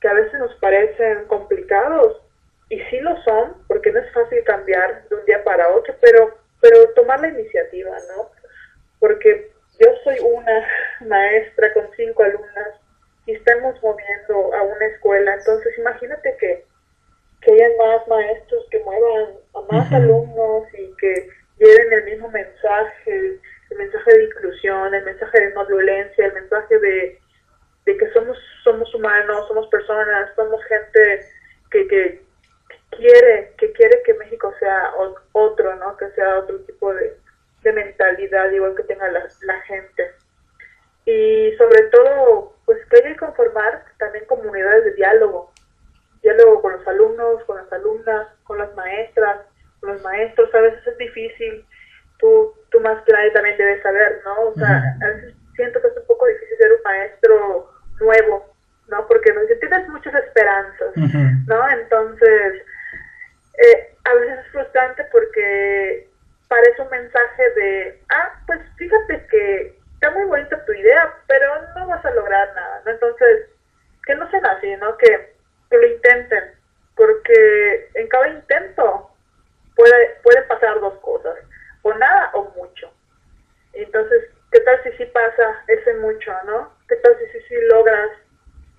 que 0.01 0.07
a 0.07 0.13
veces 0.13 0.39
nos 0.39 0.53
parecen 0.55 1.25
complicados, 1.25 2.21
y 2.69 2.79
sí 2.85 2.99
lo 2.99 3.21
son, 3.23 3.55
porque 3.67 3.91
no 3.91 3.99
es 3.99 4.11
fácil 4.13 4.43
cambiar 4.43 5.07
de 5.09 5.15
un 5.15 5.25
día 5.25 5.43
para 5.43 5.69
otro, 5.69 5.93
pero, 6.01 6.37
pero 6.61 6.89
tomar 6.93 7.19
la 7.19 7.29
iniciativa, 7.29 7.91
¿no? 8.15 8.29
Porque 8.99 9.51
yo 9.79 9.87
soy 10.03 10.19
una 10.19 10.67
maestra 11.01 11.73
con 11.73 11.89
cinco 11.95 12.23
alumnas 12.23 12.75
y 13.25 13.33
estamos 13.33 13.81
moviendo 13.81 14.53
a 14.53 14.63
una 14.63 14.85
escuela. 14.87 15.35
Entonces, 15.35 15.77
imagínate 15.79 16.35
que, 16.39 16.65
que 17.41 17.51
hayan 17.51 17.71
más 17.77 18.07
maestros 18.07 18.65
que 18.69 18.79
muevan 18.83 19.35
a 19.55 19.73
más 19.73 19.91
alumnos 19.91 20.67
y 20.73 20.95
que 20.97 21.29
lleven 21.57 21.93
el 21.93 22.03
mismo 22.05 22.29
mensaje, 22.29 23.39
el 23.71 23.77
mensaje 23.77 24.17
de 24.17 24.23
inclusión, 24.25 24.93
el 24.93 25.05
mensaje 25.05 25.39
de 25.39 25.53
no 25.53 25.65
violencia, 25.65 26.25
el 26.25 26.33
mensaje 26.33 26.77
de, 26.77 27.19
de 27.85 27.97
que 27.97 28.11
somos, 28.11 28.37
somos 28.63 28.93
humanos, 28.93 29.47
somos 29.47 29.67
personas, 29.69 30.29
somos 30.35 30.63
gente 30.65 31.25
que, 31.71 31.87
que, 31.87 32.21
quiere, 32.91 33.53
que 33.57 33.71
quiere 33.73 34.01
que 34.03 34.13
México 34.15 34.53
sea 34.59 34.91
otro, 35.39 35.75
¿no? 35.75 35.97
Que 35.97 36.09
sea 36.11 36.39
otro 36.39 36.59
tipo 36.61 36.93
de, 36.93 37.17
de 37.63 37.73
mentalidad, 37.73 38.51
igual 38.51 38.75
que 38.75 38.83
tenga 38.83 39.09
la, 39.09 39.27
la 39.41 39.61
gente. 39.61 40.11
Y 41.05 41.53
sobre 41.57 41.83
todo, 41.83 42.53
pues 42.65 42.77
que 42.85 42.97
hay 42.97 43.13
que 43.13 43.17
conformar 43.17 43.83
también 43.97 44.25
comunidades 44.25 44.85
de 44.85 44.93
diálogo, 44.93 45.51
diálogo 46.21 46.61
con 46.61 46.73
los 46.73 46.87
alumnos, 46.87 47.43
con 47.45 47.57
las 47.57 47.71
alumnas, 47.71 48.27
con 48.43 48.57
las 48.57 48.73
maestras, 48.75 49.39
con 49.79 49.93
los 49.93 50.03
maestros, 50.03 50.53
a 50.53 50.59
veces 50.61 50.85
es 50.85 50.97
difícil, 50.97 51.65
tú, 52.19 52.53
tú 52.69 52.79
más 52.81 53.01
clave 53.03 53.31
también 53.31 53.57
debes 53.57 53.81
saber, 53.81 54.21
¿no? 54.25 54.49
O 54.49 54.53
sea, 54.55 54.83
a 55.01 55.07
veces 55.07 55.33
siento 55.55 55.81
que 55.81 55.87
es 55.87 55.97
un 55.97 56.05
poco 56.05 56.27
difícil 56.27 56.57
ser 56.57 56.73
un 56.73 56.83
maestro 56.83 57.71
nuevo, 57.99 58.53
¿no? 58.87 59.07
Porque 59.07 59.33
no, 59.33 59.41
tienes 59.59 59.89
muchas 59.89 60.13
esperanzas, 60.15 60.95
¿no? 61.47 61.69
Entonces, 61.69 62.63
eh, 63.59 63.95
a 64.05 64.13
veces 64.13 64.39
es 64.39 64.51
frustrante 64.51 65.03
porque 65.11 66.07
parece 66.47 66.81
un 66.81 66.89
mensaje 66.89 67.49
de, 67.55 68.01
ah, 68.09 68.41
pues 68.47 68.59
fíjate 68.77 69.27
que 69.27 69.77
está 69.93 70.11
muy 70.11 70.25
bonita 70.25 70.65
tu 70.65 70.71
idea, 70.71 71.13
pero 71.27 71.51
no 71.75 71.87
vas 71.87 72.03
a 72.05 72.11
lograr 72.11 72.53
nada, 72.55 72.81
¿no? 72.85 72.91
Entonces, 72.91 73.49
que 74.05 74.15
no 74.15 74.29
sean 74.31 74.45
así, 74.45 74.75
¿no? 74.77 74.97
Que, 74.97 75.37
lo 75.71 75.85
intenten, 75.85 76.55
porque 76.95 77.89
en 77.93 78.07
cada 78.07 78.27
intento 78.29 79.11
puede, 79.75 80.15
puede 80.23 80.41
pasar 80.43 80.79
dos 80.79 80.95
cosas, 81.01 81.35
o 81.83 81.93
nada 81.93 82.31
o 82.33 82.45
mucho. 82.55 82.91
Entonces, 83.73 84.31
¿qué 84.51 84.59
tal 84.61 84.81
si 84.81 84.91
sí 84.93 85.05
pasa 85.05 85.63
ese 85.67 85.93
mucho, 85.95 86.33
¿no? 86.45 86.73
¿Qué 86.87 86.95
tal 86.95 87.15
si 87.19 87.27
sí, 87.27 87.45
sí 87.49 87.55
logras 87.67 88.09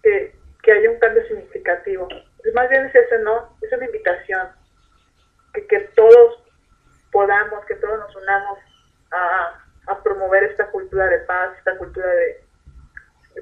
que, 0.02 0.34
que 0.64 0.72
haya 0.72 0.90
un 0.90 0.98
cambio 0.98 1.24
significativo? 1.28 2.08
Pues 2.42 2.54
más 2.54 2.68
bien 2.68 2.86
es 2.86 2.94
ese, 2.94 3.18
¿no? 3.20 3.56
Es 3.62 3.72
una 3.72 3.86
invitación, 3.86 4.48
que, 5.52 5.66
que 5.66 5.80
todos 5.96 6.42
podamos, 7.12 7.64
que 7.66 7.74
todos 7.76 7.98
nos 7.98 8.16
unamos 8.16 8.58
a 9.12 9.60
a 9.90 10.02
promover 10.02 10.44
esta 10.44 10.70
cultura 10.70 11.06
de 11.06 11.18
paz, 11.20 11.50
esta 11.58 11.76
cultura 11.76 12.06
de, 12.06 12.50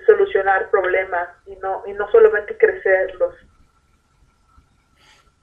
solucionar 0.07 0.71
problemas 0.71 1.29
y 1.47 1.57
no, 1.57 1.83
y 1.87 1.92
no 1.92 2.11
solamente 2.11 2.57
crecerlos. 2.57 3.35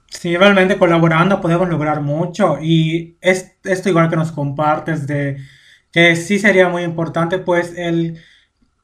Sí, 0.08 0.38
realmente 0.38 0.78
colaborando 0.78 1.42
podemos 1.42 1.68
lograr 1.68 2.00
mucho 2.02 2.58
y 2.62 3.18
es, 3.22 3.58
esto 3.64 3.90
igual 3.90 4.10
que 4.10 4.16
nos 4.16 4.32
compartes 4.32 5.08
de 5.08 5.38
que 5.92 6.16
sí 6.16 6.40
sería 6.40 6.70
muy 6.70 6.84
importante 6.84 7.40
pues 7.40 7.78
el, 7.78 8.22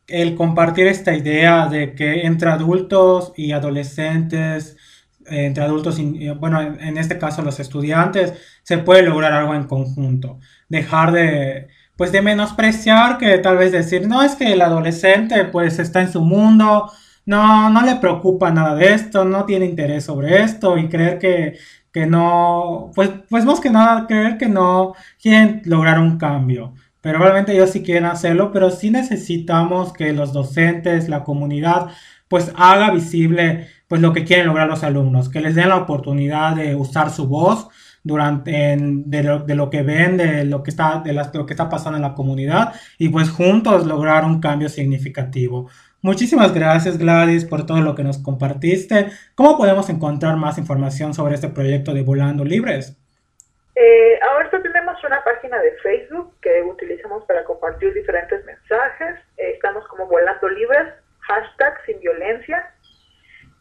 el 0.07 0.35
compartir 0.35 0.87
esta 0.87 1.13
idea 1.13 1.67
de 1.67 1.95
que 1.95 2.25
entre 2.25 2.49
adultos 2.49 3.33
y 3.37 3.53
adolescentes, 3.53 4.77
entre 5.27 5.63
adultos 5.63 5.99
bueno, 6.39 6.61
en 6.61 6.97
este 6.97 7.17
caso 7.17 7.41
los 7.41 7.59
estudiantes, 7.59 8.33
se 8.63 8.77
puede 8.77 9.03
lograr 9.03 9.33
algo 9.33 9.55
en 9.55 9.63
conjunto. 9.63 10.39
Dejar 10.69 11.11
de, 11.11 11.67
pues 11.95 12.11
de 12.11 12.21
menospreciar 12.21 13.17
que 13.17 13.37
tal 13.37 13.57
vez 13.57 13.71
decir, 13.71 14.07
no, 14.07 14.23
es 14.23 14.35
que 14.35 14.53
el 14.53 14.61
adolescente 14.61 15.45
pues 15.45 15.79
está 15.79 16.01
en 16.01 16.11
su 16.11 16.21
mundo, 16.21 16.91
no, 17.25 17.69
no 17.69 17.81
le 17.83 17.95
preocupa 17.97 18.51
nada 18.51 18.75
de 18.75 18.93
esto, 18.93 19.25
no 19.25 19.45
tiene 19.45 19.65
interés 19.65 20.05
sobre 20.05 20.41
esto 20.41 20.77
y 20.77 20.89
creer 20.89 21.19
que, 21.19 21.57
que 21.91 22.05
no, 22.07 22.91
pues, 22.95 23.09
pues 23.29 23.45
más 23.45 23.59
que 23.59 23.69
nada 23.69 24.07
creer 24.07 24.37
que 24.37 24.47
no 24.47 24.95
quieren 25.21 25.61
lograr 25.65 25.99
un 25.99 26.17
cambio. 26.17 26.73
Pero 27.01 27.19
realmente 27.19 27.53
ellos 27.53 27.71
sí 27.71 27.81
quieren 27.83 28.05
hacerlo, 28.05 28.51
pero 28.51 28.69
sí 28.69 28.91
necesitamos 28.91 29.91
que 29.93 30.13
los 30.13 30.33
docentes, 30.33 31.09
la 31.09 31.23
comunidad, 31.23 31.87
pues 32.27 32.51
haga 32.55 32.91
visible 32.91 33.67
pues 33.91 33.99
lo 33.99 34.13
que 34.13 34.23
quieren 34.23 34.47
lograr 34.47 34.69
los 34.69 34.85
alumnos, 34.85 35.27
que 35.27 35.41
les 35.41 35.53
den 35.53 35.67
la 35.67 35.75
oportunidad 35.75 36.55
de 36.55 36.75
usar 36.75 37.09
su 37.09 37.27
voz, 37.27 37.67
durante 38.05 38.77
de, 38.79 39.21
lo, 39.21 39.69
que 39.69 39.83
ven, 39.83 40.15
de 40.15 40.45
lo 40.45 40.63
que 40.63 40.69
está 40.69 41.01
de 41.03 41.11
lo 41.11 41.45
que 41.45 41.51
está 41.51 41.67
pasando 41.67 41.97
en 41.97 42.03
la 42.03 42.13
comunidad 42.13 42.73
y 42.97 43.09
pues 43.09 43.29
juntos 43.29 43.85
lograr 43.85 44.23
un 44.23 44.39
cambio 44.39 44.69
significativo. 44.69 45.69
Muchísimas 46.01 46.53
gracias 46.53 46.97
Gladys 46.97 47.43
por 47.43 47.65
todo 47.65 47.81
lo 47.81 47.93
que 47.93 48.05
nos 48.05 48.17
compartiste. 48.17 49.07
¿Cómo 49.35 49.57
podemos 49.57 49.89
encontrar 49.89 50.37
más 50.37 50.57
información 50.57 51.13
sobre 51.13 51.35
este 51.35 51.49
proyecto 51.49 51.93
de 51.93 52.03
Volando 52.03 52.45
Libres? 52.45 52.97
Eh, 53.75 54.19
ahorita 54.31 54.63
tenemos 54.63 55.03
una 55.03 55.21
página 55.25 55.59
de 55.59 55.73
Facebook 55.83 56.33
que 56.41 56.61
utilizamos 56.63 57.25
para 57.25 57.43
compartir 57.43 57.93
diferentes 57.93 58.39
mensajes. 58.45 59.19
Eh, 59.35 59.51
estamos 59.55 59.85
como 59.89 60.07
Volando 60.07 60.47
Libres, 60.47 60.93
hashtag 61.19 61.73
sin 61.85 61.99
violencia. 61.99 62.73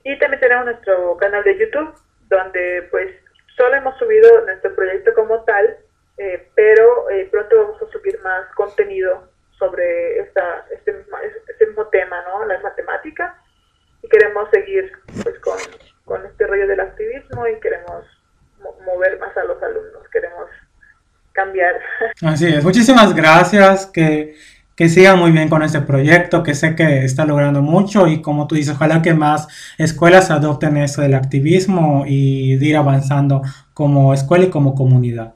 Y 0.04 0.18
también 0.18 0.40
tenemos 0.40 0.64
nuestro 0.66 1.16
canal 1.18 1.44
de 1.44 1.58
YouTube, 1.58 1.94
donde 2.28 2.88
pues 2.90 3.14
solo 3.56 3.74
hemos 3.76 3.98
subido 3.98 4.44
nuestro 4.46 4.74
proyecto 4.74 5.12
como 5.14 5.42
tal, 5.44 5.76
eh, 6.16 6.48
pero 6.54 7.10
eh, 7.10 7.28
pronto 7.30 7.56
vamos 7.56 7.82
a 7.82 7.92
subir 7.92 8.18
más 8.22 8.46
contenido 8.54 9.28
sobre 9.58 10.20
esta, 10.20 10.64
este, 10.72 10.92
mismo, 10.92 11.16
este 11.48 11.66
mismo 11.66 11.86
tema, 11.88 12.22
¿no? 12.22 12.46
Las 12.46 12.62
matemáticas. 12.62 13.34
Y 14.02 14.08
queremos 14.08 14.48
seguir 14.50 14.90
pues 15.22 15.38
con, 15.40 15.58
con 16.04 16.24
este 16.24 16.46
rollo 16.46 16.66
del 16.66 16.80
activismo 16.80 17.46
y 17.46 17.60
queremos 17.60 18.04
mover 18.84 19.18
más 19.18 19.36
a 19.36 19.44
los 19.44 19.62
alumnos, 19.62 20.08
queremos 20.10 20.48
cambiar. 21.32 21.80
Así 22.22 22.46
es, 22.46 22.64
muchísimas 22.64 23.14
gracias, 23.14 23.86
que, 23.86 24.34
que 24.80 24.88
sigan 24.88 25.18
muy 25.18 25.30
bien 25.30 25.50
con 25.50 25.62
este 25.62 25.82
proyecto, 25.82 26.42
que 26.42 26.54
sé 26.54 26.74
que 26.74 27.04
está 27.04 27.26
logrando 27.26 27.60
mucho 27.60 28.06
y 28.06 28.22
como 28.22 28.46
tú 28.46 28.54
dices, 28.54 28.76
ojalá 28.76 29.02
que 29.02 29.12
más 29.12 29.46
escuelas 29.76 30.30
adopten 30.30 30.78
eso 30.78 31.02
del 31.02 31.12
activismo 31.12 32.04
y 32.06 32.56
de 32.56 32.64
ir 32.64 32.76
avanzando 32.78 33.42
como 33.74 34.14
escuela 34.14 34.46
y 34.46 34.48
como 34.48 34.74
comunidad. 34.74 35.34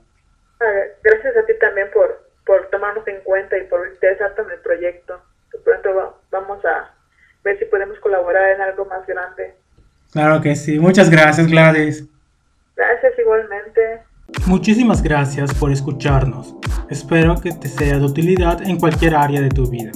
Gracias 1.02 1.36
a 1.36 1.44
ti 1.44 1.52
también 1.60 1.88
por, 1.92 2.26
por 2.46 2.70
tomarnos 2.70 3.06
en 3.06 3.20
cuenta 3.20 3.58
y 3.58 3.64
por 3.64 3.86
interesarte 3.86 4.40
en 4.40 4.50
el 4.50 4.60
proyecto. 4.60 5.20
De 5.52 5.58
pronto 5.58 6.16
vamos 6.30 6.64
a 6.64 6.94
ver 7.44 7.58
si 7.58 7.66
podemos 7.66 7.98
colaborar 7.98 8.48
en 8.48 8.62
algo 8.62 8.86
más 8.86 9.06
grande. 9.06 9.52
Claro 10.10 10.40
que 10.40 10.56
sí. 10.56 10.78
Muchas 10.78 11.10
gracias, 11.10 11.46
Gladys. 11.48 12.08
Gracias 12.76 13.12
igualmente. 13.18 14.00
Muchísimas 14.46 15.02
gracias 15.02 15.54
por 15.54 15.72
escucharnos. 15.72 16.54
Espero 16.90 17.40
que 17.40 17.52
te 17.52 17.68
sea 17.68 17.98
de 17.98 18.04
utilidad 18.04 18.62
en 18.62 18.78
cualquier 18.78 19.14
área 19.14 19.40
de 19.40 19.48
tu 19.48 19.66
vida. 19.66 19.92